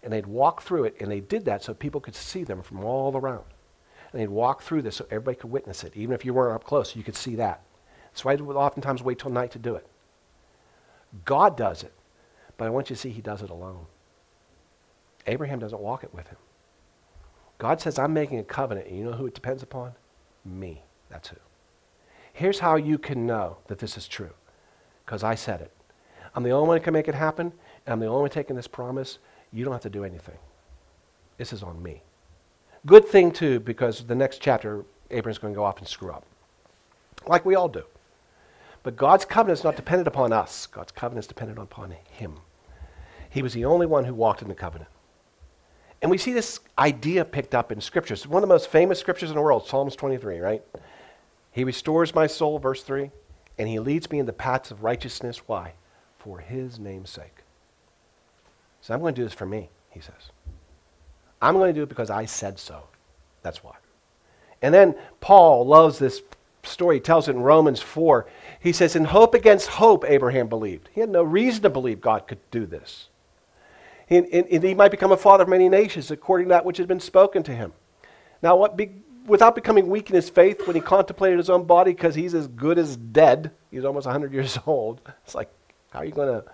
And 0.02 0.12
they'd 0.12 0.26
walk 0.26 0.62
through 0.62 0.85
it, 0.85 0.96
and 1.00 1.11
they 1.11 1.20
did 1.20 1.44
that 1.44 1.62
so 1.62 1.74
people 1.74 2.00
could 2.00 2.16
see 2.16 2.42
them 2.42 2.62
from 2.62 2.85
all 2.85 3.16
around. 3.16 3.44
And 4.11 4.20
they'd 4.20 4.28
walk 4.28 4.62
through 4.62 4.82
this 4.82 4.96
so 4.96 5.06
everybody 5.11 5.37
could 5.37 5.50
witness 5.50 5.85
it. 5.85 5.96
Even 5.96 6.14
if 6.14 6.24
you 6.24 6.35
weren't 6.35 6.56
up 6.56 6.64
close, 6.64 6.96
you 6.96 7.04
could 7.04 7.16
see 7.16 7.37
that. 7.37 7.62
So 8.12 8.28
I 8.28 8.35
would 8.35 8.56
oftentimes 8.56 9.02
wait 9.02 9.20
till 9.20 9.30
night 9.30 9.52
to 9.52 9.58
do 9.58 9.74
it. 9.76 9.87
God 11.24 11.56
does 11.56 11.82
it. 11.82 11.92
But 12.56 12.66
I 12.66 12.70
want 12.70 12.90
you 12.90 12.96
to 12.96 13.00
see 13.00 13.11
he 13.11 13.22
does 13.22 13.42
it 13.42 13.50
alone. 13.50 13.87
Abraham 15.26 15.58
doesn't 15.58 15.80
walk 15.80 16.04
it 16.04 16.14
with 16.14 16.28
him. 16.28 16.38
God 17.58 17.80
says, 17.80 17.98
I'm 17.98 18.12
making 18.12 18.38
a 18.38 18.44
covenant, 18.44 18.88
and 18.88 18.98
you 18.98 19.04
know 19.04 19.12
who 19.12 19.26
it 19.26 19.35
depends 19.35 19.62
upon? 19.62 19.92
Me. 20.44 20.82
That's 21.08 21.28
who. 21.28 21.37
Here's 22.32 22.58
how 22.58 22.76
you 22.76 22.98
can 22.98 23.26
know 23.26 23.58
that 23.68 23.78
this 23.78 23.96
is 23.96 24.08
true, 24.08 24.32
because 25.04 25.22
I 25.22 25.35
said 25.35 25.61
it. 25.61 25.70
I'm 26.35 26.42
the 26.42 26.50
only 26.50 26.68
one 26.68 26.78
who 26.78 26.85
can 26.85 26.94
make 26.94 27.08
it 27.08 27.14
happen, 27.14 27.52
and 27.87 27.92
I'm 27.92 28.00
the 28.00 28.06
only 28.06 28.22
one 28.22 28.30
taking 28.30 28.56
this 28.56 28.66
promise. 28.66 29.18
You 29.52 29.64
don't 29.64 29.72
have 29.72 29.82
to 29.82 29.90
do 29.90 30.04
anything. 30.04 30.38
This 31.37 31.52
is 31.52 31.62
on 31.62 31.82
me. 31.82 32.02
Good 32.87 33.06
thing, 33.06 33.30
too, 33.30 33.61
because 33.61 34.04
the 34.04 34.14
next 34.14 34.40
chapter, 34.40 34.85
Abraham's 35.11 35.38
going 35.38 35.52
to 35.52 35.56
go 35.56 35.64
off 35.64 35.78
and 35.78 35.87
screw 35.87 36.11
up, 36.11 36.24
like 37.26 37.44
we 37.44 37.54
all 37.54 37.68
do. 37.68 37.85
But 38.82 38.96
God's 38.96 39.24
covenant 39.24 39.61
is 39.61 39.64
not 39.64 39.76
dependent 39.76 40.08
upon 40.08 40.32
us, 40.32 40.66
God's 40.66 40.90
covenant 40.90 41.24
is 41.24 41.28
dependent 41.28 41.61
upon 41.61 41.94
Him. 42.11 42.38
He 43.30 43.42
was 43.42 43.52
the 43.52 43.64
only 43.64 43.87
one 43.87 44.04
who 44.04 44.14
walked 44.14 44.42
in 44.42 44.48
the 44.48 44.54
covenant. 44.54 44.90
And 46.03 46.11
we 46.11 46.19
see 46.19 46.33
this 46.33 46.59
idea 46.77 47.25
picked 47.25 47.55
up 47.55 47.71
in 47.71 47.81
scriptures. 47.81 48.27
One 48.27 48.43
of 48.43 48.49
the 48.49 48.53
most 48.53 48.69
famous 48.69 48.99
scriptures 48.99 49.31
in 49.31 49.37
the 49.37 49.43
world, 49.43 49.69
Psalms 49.69 49.95
23, 49.95 50.41
right? 50.41 50.62
He 51.53 51.62
restores 51.62 52.12
my 52.15 52.27
soul, 52.27 52.59
verse 52.59 52.83
3, 52.83 53.12
and 53.57 53.69
he 53.69 53.79
leads 53.79 54.11
me 54.11 54.19
in 54.19 54.27
the 54.27 54.33
paths 54.33 54.73
of 54.73 54.83
righteousness. 54.83 55.43
Why? 55.47 55.75
For 56.19 56.41
his 56.41 56.79
name's 56.81 57.11
sake. 57.11 57.45
So 58.81 58.93
I'm 58.93 59.01
going 59.01 59.15
to 59.15 59.21
do 59.21 59.25
this 59.25 59.33
for 59.33 59.47
me, 59.47 59.71
he 59.91 60.01
says. 60.01 60.33
I'm 61.41 61.55
going 61.55 61.73
to 61.73 61.79
do 61.79 61.85
it 61.85 61.88
because 61.88 62.11
I 62.11 62.25
said 62.25 62.59
so. 62.59 62.85
That's 63.43 63.62
why. 63.62 63.77
And 64.61 64.75
then 64.75 64.97
Paul 65.21 65.67
loves 65.67 66.01
this 66.01 66.23
story. 66.65 66.97
He 66.97 67.01
tells 67.01 67.29
it 67.29 67.37
in 67.37 67.43
Romans 67.43 67.81
4. 67.81 68.27
He 68.59 68.73
says, 68.73 68.97
In 68.97 69.05
hope 69.05 69.35
against 69.35 69.69
hope, 69.69 70.05
Abraham 70.09 70.49
believed. 70.49 70.88
He 70.93 71.01
had 71.01 71.11
no 71.11 71.23
reason 71.23 71.62
to 71.62 71.71
believe 71.71 72.01
God 72.01 72.27
could 72.27 72.38
do 72.51 72.67
this 72.67 73.09
and, 74.16 74.64
he 74.64 74.75
might 74.75 74.90
become 74.90 75.12
a 75.12 75.16
father 75.16 75.44
of 75.44 75.48
many 75.48 75.68
nations 75.68 76.11
according 76.11 76.48
to 76.48 76.51
that 76.51 76.64
which 76.64 76.79
has 76.79 76.87
been 76.87 77.01
spoken 77.01 77.42
to 77.44 77.55
him. 77.55 77.72
Now, 78.42 78.57
what 78.57 78.77
be, 78.77 79.03
without 79.27 79.55
becoming 79.55 79.88
weak 79.88 80.11
in 80.11 80.16
his 80.16 80.29
faith, 80.29 80.66
when 80.66 80.75
he 80.77 80.83
contemplated 80.83 81.38
his 81.38 81.51
own 81.51 81.64
body, 81.64 81.92
because 81.92 82.14
he's 82.14 82.35
as 82.35 82.48
good 82.48 82.79
as 82.79 82.96
dead, 82.96 83.53
he's 83.70 83.85
almost 83.85 84.07
100 84.07 84.33
years 84.35 84.59
old. 84.66 85.01
It's 85.25 85.35
like, 85.35 85.51
how 85.90 86.01
are 86.01 86.05
you 86.05 86.12
going 86.12 86.29
to, 86.29 86.44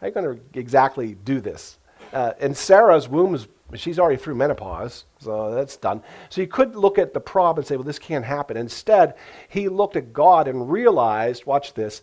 how 0.00 0.06
are 0.06 0.08
you 0.08 0.14
going 0.14 0.36
to 0.36 0.58
exactly 0.58 1.14
do 1.14 1.40
this? 1.40 1.78
Uh, 2.12 2.32
and 2.40 2.56
Sarah's 2.56 3.08
womb 3.08 3.34
is, 3.34 3.48
she's 3.74 3.98
already 3.98 4.16
through 4.16 4.36
menopause, 4.36 5.04
so 5.18 5.54
that's 5.54 5.76
done. 5.76 6.02
So 6.28 6.40
you 6.40 6.46
could 6.46 6.76
look 6.76 6.98
at 6.98 7.12
the 7.12 7.20
problem 7.20 7.62
and 7.62 7.66
say, 7.66 7.76
well, 7.76 7.84
this 7.84 7.98
can't 7.98 8.24
happen. 8.24 8.56
Instead, 8.56 9.14
he 9.48 9.68
looked 9.68 9.96
at 9.96 10.12
God 10.12 10.48
and 10.48 10.70
realized, 10.70 11.44
watch 11.44 11.74
this, 11.74 12.02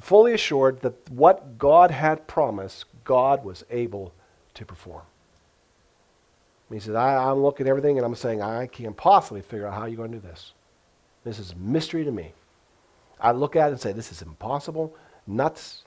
fully 0.00 0.32
assured 0.32 0.80
that 0.82 1.10
what 1.10 1.58
God 1.58 1.90
had 1.90 2.26
promised, 2.26 2.84
God 3.04 3.44
was 3.44 3.64
able 3.70 4.14
to 4.54 4.64
perform. 4.64 5.02
he 6.70 6.78
says, 6.78 6.94
I, 6.94 7.30
am 7.30 7.42
looking 7.42 7.66
at 7.66 7.70
everything 7.70 7.96
and 7.96 8.06
I'm 8.06 8.14
saying, 8.14 8.42
I 8.42 8.66
can't 8.66 8.96
possibly 8.96 9.42
figure 9.42 9.66
out 9.66 9.74
how 9.74 9.86
you're 9.86 9.96
going 9.96 10.12
to 10.12 10.18
do 10.18 10.26
this. 10.26 10.52
This 11.24 11.38
is 11.38 11.54
mystery 11.56 12.04
to 12.04 12.12
me. 12.12 12.32
I 13.20 13.32
look 13.32 13.56
at 13.56 13.68
it 13.68 13.72
and 13.72 13.80
say, 13.80 13.92
this 13.92 14.12
is 14.12 14.22
impossible, 14.22 14.94
nuts. 15.26 15.84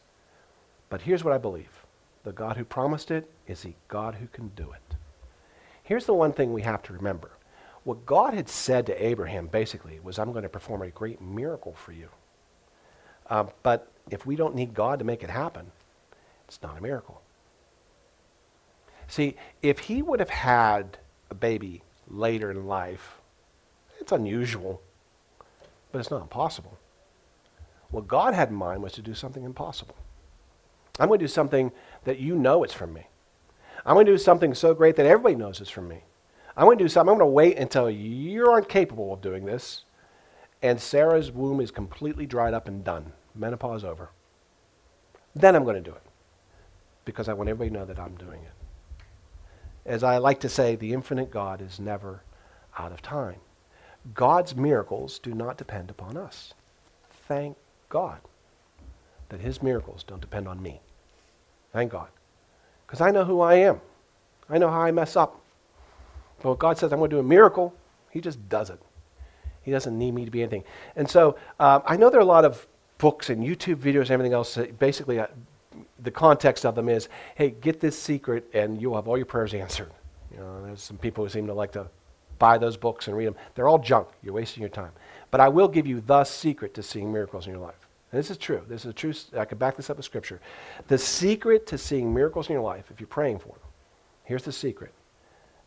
But 0.89 1.01
here's 1.01 1.23
what 1.23 1.33
I 1.33 1.39
believe. 1.39 1.85
The 2.23 2.31
God 2.31 2.57
who 2.57 2.63
promised 2.63 3.11
it 3.11 3.29
is 3.47 3.63
the 3.63 3.73
God 3.87 4.15
who 4.15 4.27
can 4.27 4.49
do 4.49 4.71
it. 4.71 4.95
Here's 5.81 6.05
the 6.05 6.13
one 6.13 6.31
thing 6.31 6.53
we 6.53 6.61
have 6.61 6.83
to 6.83 6.93
remember. 6.93 7.31
What 7.83 8.05
God 8.05 8.33
had 8.33 8.47
said 8.47 8.85
to 8.85 9.05
Abraham 9.05 9.47
basically 9.47 9.99
was, 9.99 10.17
I'm 10.17 10.31
going 10.31 10.43
to 10.43 10.49
perform 10.49 10.83
a 10.83 10.89
great 10.89 11.21
miracle 11.21 11.73
for 11.73 11.91
you. 11.91 12.07
Uh, 13.29 13.45
but 13.63 13.91
if 14.09 14.25
we 14.25 14.35
don't 14.35 14.55
need 14.55 14.73
God 14.73 14.99
to 14.99 15.05
make 15.05 15.23
it 15.23 15.29
happen, 15.29 15.71
it's 16.47 16.61
not 16.61 16.77
a 16.77 16.81
miracle. 16.81 17.22
See, 19.07 19.35
if 19.61 19.79
he 19.79 20.01
would 20.01 20.19
have 20.19 20.29
had 20.29 20.97
a 21.29 21.35
baby 21.35 21.83
later 22.07 22.51
in 22.51 22.67
life, 22.67 23.21
it's 23.99 24.11
unusual, 24.11 24.81
but 25.91 25.99
it's 25.99 26.11
not 26.11 26.21
impossible. 26.21 26.77
What 27.89 28.07
God 28.07 28.33
had 28.33 28.49
in 28.49 28.55
mind 28.55 28.81
was 28.81 28.93
to 28.93 29.01
do 29.01 29.13
something 29.13 29.43
impossible. 29.43 29.95
I'm 30.99 31.07
going 31.07 31.19
to 31.19 31.25
do 31.25 31.29
something 31.29 31.71
that 32.03 32.19
you 32.19 32.35
know 32.35 32.63
it's 32.63 32.73
from 32.73 32.93
me. 32.93 33.07
I'm 33.85 33.95
going 33.95 34.05
to 34.05 34.11
do 34.11 34.17
something 34.17 34.53
so 34.53 34.73
great 34.73 34.95
that 34.95 35.05
everybody 35.05 35.35
knows 35.35 35.59
it's 35.59 35.69
from 35.69 35.87
me. 35.87 36.03
I'm 36.55 36.65
going 36.65 36.77
to 36.77 36.83
do 36.83 36.89
something. 36.89 37.11
I'm 37.11 37.17
going 37.17 37.29
to 37.29 37.33
wait 37.33 37.57
until 37.57 37.89
you 37.89 38.47
aren't 38.47 38.69
capable 38.69 39.13
of 39.13 39.21
doing 39.21 39.45
this, 39.45 39.85
and 40.61 40.79
Sarah's 40.79 41.31
womb 41.31 41.59
is 41.59 41.71
completely 41.71 42.25
dried 42.25 42.53
up 42.53 42.67
and 42.67 42.83
done. 42.83 43.13
Menopause 43.35 43.83
over. 43.83 44.09
Then 45.35 45.55
I'm 45.55 45.63
going 45.63 45.75
to 45.75 45.81
do 45.81 45.95
it 45.95 46.03
because 47.05 47.27
I 47.27 47.33
want 47.33 47.49
everybody 47.49 47.71
to 47.71 47.75
know 47.77 47.85
that 47.85 47.99
I'm 47.99 48.15
doing 48.15 48.41
it. 48.41 48.62
As 49.85 50.03
I 50.03 50.17
like 50.17 50.39
to 50.41 50.49
say, 50.49 50.75
the 50.75 50.93
infinite 50.93 51.29
God 51.29 51.61
is 51.61 51.79
never 51.79 52.23
out 52.77 52.91
of 52.91 53.01
time. 53.01 53.39
God's 54.13 54.55
miracles 54.55 55.19
do 55.19 55.33
not 55.33 55.57
depend 55.57 55.89
upon 55.89 56.17
us. 56.17 56.53
Thank 57.27 57.57
God 57.89 58.19
that 59.29 59.41
his 59.41 59.63
miracles 59.63 60.03
don't 60.03 60.21
depend 60.21 60.47
on 60.47 60.61
me. 60.61 60.81
Thank 61.71 61.91
God. 61.91 62.09
Because 62.85 63.01
I 63.01 63.11
know 63.11 63.25
who 63.25 63.41
I 63.41 63.55
am. 63.55 63.81
I 64.49 64.57
know 64.57 64.69
how 64.69 64.81
I 64.81 64.91
mess 64.91 65.15
up. 65.15 65.41
But 66.41 66.49
when 66.49 66.57
God 66.57 66.77
says 66.77 66.91
I'm 66.91 66.99
going 66.99 67.09
to 67.09 67.15
do 67.15 67.19
a 67.19 67.23
miracle, 67.23 67.73
he 68.11 68.21
just 68.21 68.47
does 68.49 68.69
it. 68.69 68.79
He 69.63 69.71
doesn't 69.71 69.97
need 69.97 70.13
me 70.13 70.25
to 70.25 70.31
be 70.31 70.41
anything. 70.41 70.63
And 70.95 71.09
so 71.09 71.37
um, 71.59 71.81
I 71.85 71.95
know 71.97 72.09
there 72.09 72.19
are 72.19 72.23
a 72.23 72.25
lot 72.25 72.45
of 72.45 72.67
books 72.97 73.29
and 73.29 73.43
YouTube 73.43 73.77
videos 73.77 74.01
and 74.01 74.11
everything 74.11 74.33
else 74.33 74.53
that 74.55 74.77
basically 74.77 75.19
uh, 75.19 75.27
the 75.99 76.11
context 76.11 76.65
of 76.65 76.75
them 76.75 76.89
is, 76.89 77.09
hey, 77.35 77.49
get 77.49 77.79
this 77.79 77.97
secret 77.97 78.49
and 78.53 78.81
you'll 78.81 78.95
have 78.95 79.07
all 79.07 79.17
your 79.17 79.25
prayers 79.25 79.53
answered. 79.53 79.91
You 80.31 80.39
know, 80.39 80.65
there's 80.65 80.81
some 80.81 80.97
people 80.97 81.23
who 81.23 81.29
seem 81.29 81.47
to 81.47 81.53
like 81.53 81.71
to 81.73 81.87
buy 82.39 82.57
those 82.57 82.77
books 82.77 83.07
and 83.07 83.15
read 83.15 83.27
them. 83.27 83.35
They're 83.55 83.67
all 83.67 83.79
junk. 83.79 84.07
You're 84.21 84.33
wasting 84.33 84.61
your 84.61 84.69
time. 84.69 84.91
But 85.31 85.39
I 85.41 85.49
will 85.49 85.67
give 85.67 85.87
you 85.87 86.01
the 86.01 86.23
secret 86.23 86.73
to 86.75 86.83
seeing 86.83 87.11
miracles 87.11 87.45
in 87.45 87.53
your 87.53 87.61
life. 87.61 87.87
And 88.11 88.19
this 88.19 88.29
is 88.29 88.37
true. 88.37 88.63
This 88.67 88.85
is 88.85 88.91
a 88.91 88.93
true. 88.93 89.13
I 89.37 89.45
can 89.45 89.57
back 89.57 89.75
this 89.75 89.89
up 89.89 89.97
with 89.97 90.05
Scripture. 90.05 90.39
The 90.87 90.97
secret 90.97 91.65
to 91.67 91.77
seeing 91.77 92.13
miracles 92.13 92.47
in 92.47 92.53
your 92.53 92.61
life, 92.61 92.91
if 92.91 92.99
you're 92.99 93.07
praying 93.07 93.39
for 93.39 93.49
them, 93.49 93.67
here's 94.23 94.43
the 94.43 94.51
secret 94.51 94.93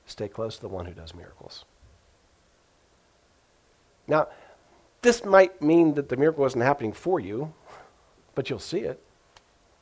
stay 0.06 0.28
close 0.28 0.56
to 0.56 0.62
the 0.62 0.68
one 0.68 0.86
who 0.86 0.92
does 0.92 1.14
miracles. 1.14 1.64
Now, 4.06 4.28
this 5.02 5.24
might 5.24 5.60
mean 5.60 5.94
that 5.94 6.08
the 6.08 6.16
miracle 6.16 6.44
isn't 6.46 6.60
happening 6.60 6.92
for 6.92 7.18
you, 7.18 7.52
but 8.36 8.48
you'll 8.48 8.58
see 8.58 8.80
it. 8.80 9.02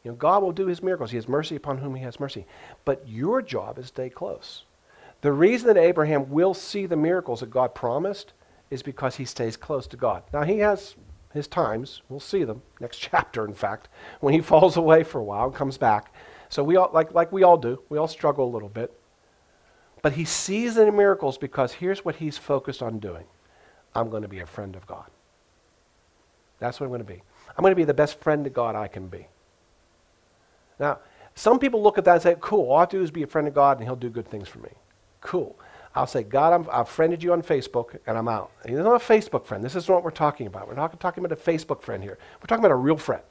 You 0.05 0.11
know, 0.11 0.17
God 0.17 0.43
will 0.43 0.53
do 0.53 0.67
his 0.67 0.83
miracles. 0.83 1.11
He 1.11 1.17
has 1.17 1.29
mercy 1.29 1.57
upon 1.57 1.79
whom 1.79 1.95
he 1.95 2.03
has 2.03 2.21
mercy. 2.21 2.47
But 2.85 3.09
your 3.09 3.41
job 3.41 3.79
is 3.79 3.87
to 3.87 3.89
stay 3.89 4.11
close. 4.11 4.65
The 5.23 5.33
reason 5.33 5.69
that 5.69 5.79
Abraham 5.79 6.29
will 6.29 6.53
see 6.53 6.85
the 6.85 6.97
miracles 6.97 7.41
that 7.41 7.51
God 7.51 7.75
promised 7.75 8.35
is 8.71 8.83
because 8.83 9.17
he 9.17 9.25
stays 9.25 9.57
close 9.57 9.87
to 9.87 9.97
God. 9.97 10.23
Now, 10.33 10.43
he 10.43 10.59
has 10.59 10.95
his 11.33 11.49
times. 11.49 12.03
We'll 12.11 12.21
see 12.21 12.45
them 12.45 12.61
next 12.81 12.99
chapter, 13.11 13.47
in 13.47 13.55
fact, 13.55 13.89
when 14.21 14.35
he 14.35 14.41
falls 14.41 14.77
away 14.77 15.03
for 15.03 15.19
a 15.19 15.25
while 15.25 15.47
and 15.47 15.55
comes 15.55 15.79
back. 15.79 16.15
So 16.51 16.63
we 16.63 16.77
all, 16.77 16.91
like, 16.93 17.15
like 17.15 17.33
we 17.33 17.43
all 17.43 17.57
do, 17.57 17.81
we 17.89 17.97
all 17.97 18.07
struggle 18.07 18.45
a 18.45 18.53
little 18.53 18.69
bit. 18.69 18.93
But 20.03 20.13
he 20.13 20.27
sees 20.27 20.75
the 20.75 20.93
miracles 20.93 21.39
because 21.39 21.73
here's 21.73 22.05
what 22.05 22.17
he's 22.17 22.37
focused 22.37 22.83
on 22.83 22.99
doing. 22.99 23.25
I'm 23.95 24.11
going 24.11 24.23
to 24.23 24.29
be 24.29 24.41
a 24.41 24.47
friend 24.47 24.77
of 24.77 24.87
God. 24.87 25.07
That's 26.59 26.79
what 26.79 26.85
I'm 26.85 26.91
going 26.91 27.01
to 27.01 27.07
be. 27.07 27.23
I'm 27.57 27.63
going 27.63 27.73
to 27.73 27.77
be 27.77 27.85
the 27.85 27.95
best 27.95 28.21
friend 28.21 28.45
to 28.45 28.51
God 28.51 28.77
I 28.77 28.89
can 28.89 29.09
be. 29.09 29.29
Now, 30.79 30.99
some 31.35 31.59
people 31.59 31.83
look 31.83 31.99
at 31.99 32.05
that 32.05 32.15
and 32.15 32.23
say, 32.23 32.37
cool, 32.41 32.71
all 32.71 32.77
I 32.77 32.81
have 32.81 32.91
to 32.91 32.99
do 32.99 33.03
is 33.03 33.11
be 33.11 33.23
a 33.23 33.27
friend 33.27 33.49
of 33.49 33.55
God 33.55 33.79
and 33.79 33.87
he'll 33.87 33.97
do 33.97 34.11
good 34.11 34.29
things 34.29 34.49
for 34.49 34.59
me. 34.59 34.71
Cool. 35.21 35.59
I'll 35.95 36.07
say, 36.07 36.23
God, 36.23 36.69
i 36.69 36.77
have 36.77 36.89
friended 36.89 37.23
you 37.23 37.33
on 37.33 37.43
Facebook 37.43 37.97
and 38.07 38.19
I'm 38.19 38.29
out. 38.29 38.51
He's 38.67 38.77
not 38.77 39.01
a 39.01 39.05
Facebook 39.05 39.47
friend. 39.47 39.63
This 39.63 39.77
is 39.77 39.89
what 39.89 40.03
we're 40.03 40.11
talking 40.11 40.47
about. 40.47 40.67
We're 40.67 40.75
not 40.75 40.99
talking 40.99 41.25
about 41.25 41.37
a 41.37 41.41
Facebook 41.41 41.83
friend 41.83 42.03
here. 42.03 42.19
We're 42.41 42.47
talking 42.47 42.65
about 42.65 42.73
a 42.73 42.77
real 42.77 42.97
friend. 42.97 43.23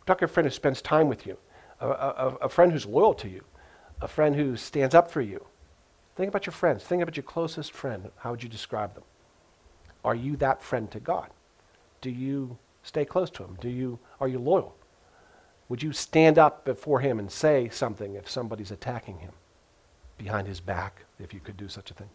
We're 0.00 0.06
talking 0.06 0.24
about 0.24 0.30
a 0.30 0.34
friend 0.34 0.46
who 0.46 0.50
spends 0.50 0.80
time 0.80 1.08
with 1.08 1.26
you, 1.26 1.36
a, 1.80 1.86
a, 1.86 2.36
a 2.42 2.48
friend 2.48 2.72
who's 2.72 2.86
loyal 2.86 3.14
to 3.14 3.28
you, 3.28 3.44
a 4.00 4.08
friend 4.08 4.34
who 4.34 4.56
stands 4.56 4.94
up 4.94 5.10
for 5.10 5.20
you. 5.20 5.44
Think 6.16 6.28
about 6.28 6.46
your 6.46 6.52
friends. 6.52 6.84
Think 6.84 7.02
about 7.02 7.16
your 7.16 7.24
closest 7.24 7.72
friend. 7.72 8.10
How 8.16 8.30
would 8.30 8.42
you 8.42 8.48
describe 8.48 8.94
them? 8.94 9.04
Are 10.04 10.14
you 10.14 10.36
that 10.36 10.62
friend 10.62 10.90
to 10.92 11.00
God? 11.00 11.28
Do 12.00 12.10
you 12.10 12.56
stay 12.82 13.04
close 13.04 13.28
to 13.30 13.44
him? 13.44 13.58
Do 13.60 13.68
you, 13.68 13.98
are 14.20 14.28
you 14.28 14.38
loyal? 14.38 14.74
Would 15.70 15.84
you 15.84 15.92
stand 15.92 16.36
up 16.36 16.64
before 16.64 16.98
him 16.98 17.20
and 17.20 17.30
say 17.30 17.68
something 17.68 18.16
if 18.16 18.28
somebody's 18.28 18.72
attacking 18.72 19.20
him 19.20 19.30
behind 20.18 20.48
his 20.48 20.60
back, 20.60 21.04
if 21.20 21.32
you 21.32 21.38
could 21.38 21.56
do 21.56 21.68
such 21.68 21.92
a 21.92 21.94
thing? 21.94 22.10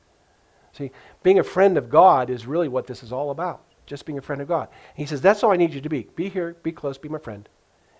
See, 0.73 0.91
being 1.23 1.39
a 1.39 1.43
friend 1.43 1.77
of 1.77 1.89
God 1.89 2.29
is 2.29 2.45
really 2.45 2.67
what 2.67 2.85
this 2.85 3.01
is 3.01 3.13
all 3.13 3.31
about. 3.31 3.61
Just 3.85 4.05
being 4.05 4.17
a 4.17 4.21
friend 4.21 4.41
of 4.41 4.49
God. 4.49 4.67
He 4.93 5.05
says, 5.05 5.21
That's 5.21 5.41
all 5.41 5.53
I 5.53 5.55
need 5.55 5.73
you 5.73 5.79
to 5.79 5.87
be. 5.87 6.09
Be 6.17 6.27
here, 6.27 6.57
be 6.63 6.73
close, 6.73 6.97
be 6.97 7.07
my 7.07 7.17
friend, 7.17 7.47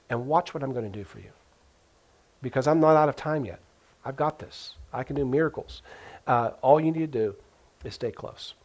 and 0.09 0.27
watch 0.27 0.53
what 0.53 0.61
I'm 0.61 0.73
going 0.73 0.91
to 0.91 0.97
do 0.97 1.05
for 1.05 1.19
you. 1.19 1.31
Because 2.41 2.67
I'm 2.67 2.81
not 2.81 2.97
out 2.97 3.07
of 3.07 3.15
time 3.15 3.45
yet. 3.45 3.61
I've 4.03 4.17
got 4.17 4.39
this. 4.39 4.75
I 4.91 5.03
can 5.03 5.15
do 5.15 5.25
miracles. 5.25 5.81
Uh, 6.27 6.51
all 6.61 6.81
you 6.81 6.91
need 6.91 6.99
to 6.99 7.07
do 7.07 7.35
is 7.85 7.93
stay 7.93 8.11
close. 8.11 8.55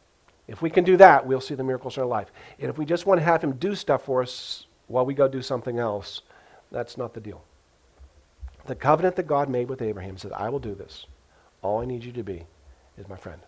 If 0.48 0.60
we 0.60 0.70
can 0.70 0.82
do 0.82 0.96
that, 0.96 1.24
we'll 1.24 1.40
see 1.40 1.54
the 1.54 1.62
miracles 1.62 1.96
in 1.96 2.02
our 2.02 2.08
life. 2.08 2.32
And 2.58 2.68
if 2.68 2.78
we 2.78 2.84
just 2.84 3.06
want 3.06 3.20
to 3.20 3.24
have 3.24 3.44
Him 3.44 3.52
do 3.52 3.76
stuff 3.76 4.06
for 4.06 4.22
us 4.22 4.66
while 4.88 5.06
we 5.06 5.14
go 5.14 5.28
do 5.28 5.40
something 5.40 5.78
else, 5.78 6.22
That's 6.70 6.96
not 6.96 7.14
the 7.14 7.20
deal. 7.20 7.44
The 8.66 8.74
covenant 8.74 9.16
that 9.16 9.26
God 9.26 9.48
made 9.48 9.68
with 9.68 9.82
Abraham 9.82 10.16
said, 10.16 10.32
I 10.32 10.48
will 10.48 10.58
do 10.58 10.74
this. 10.74 11.06
All 11.62 11.80
I 11.80 11.84
need 11.84 12.04
you 12.04 12.12
to 12.12 12.22
be 12.22 12.44
is 12.96 13.08
my 13.08 13.16
friend. 13.16 13.40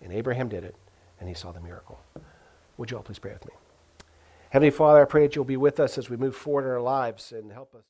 And 0.00 0.12
Abraham 0.12 0.48
did 0.48 0.64
it, 0.64 0.76
and 1.20 1.28
he 1.28 1.34
saw 1.34 1.52
the 1.52 1.60
miracle. 1.60 1.98
Would 2.76 2.90
you 2.90 2.96
all 2.96 3.02
please 3.02 3.18
pray 3.18 3.32
with 3.32 3.44
me? 3.46 3.52
Heavenly 4.50 4.70
Father, 4.70 5.02
I 5.02 5.04
pray 5.04 5.26
that 5.26 5.36
you'll 5.36 5.44
be 5.44 5.56
with 5.56 5.78
us 5.80 5.98
as 5.98 6.08
we 6.08 6.16
move 6.16 6.34
forward 6.34 6.64
in 6.64 6.70
our 6.70 6.80
lives 6.80 7.32
and 7.32 7.52
help 7.52 7.74
us. 7.74 7.84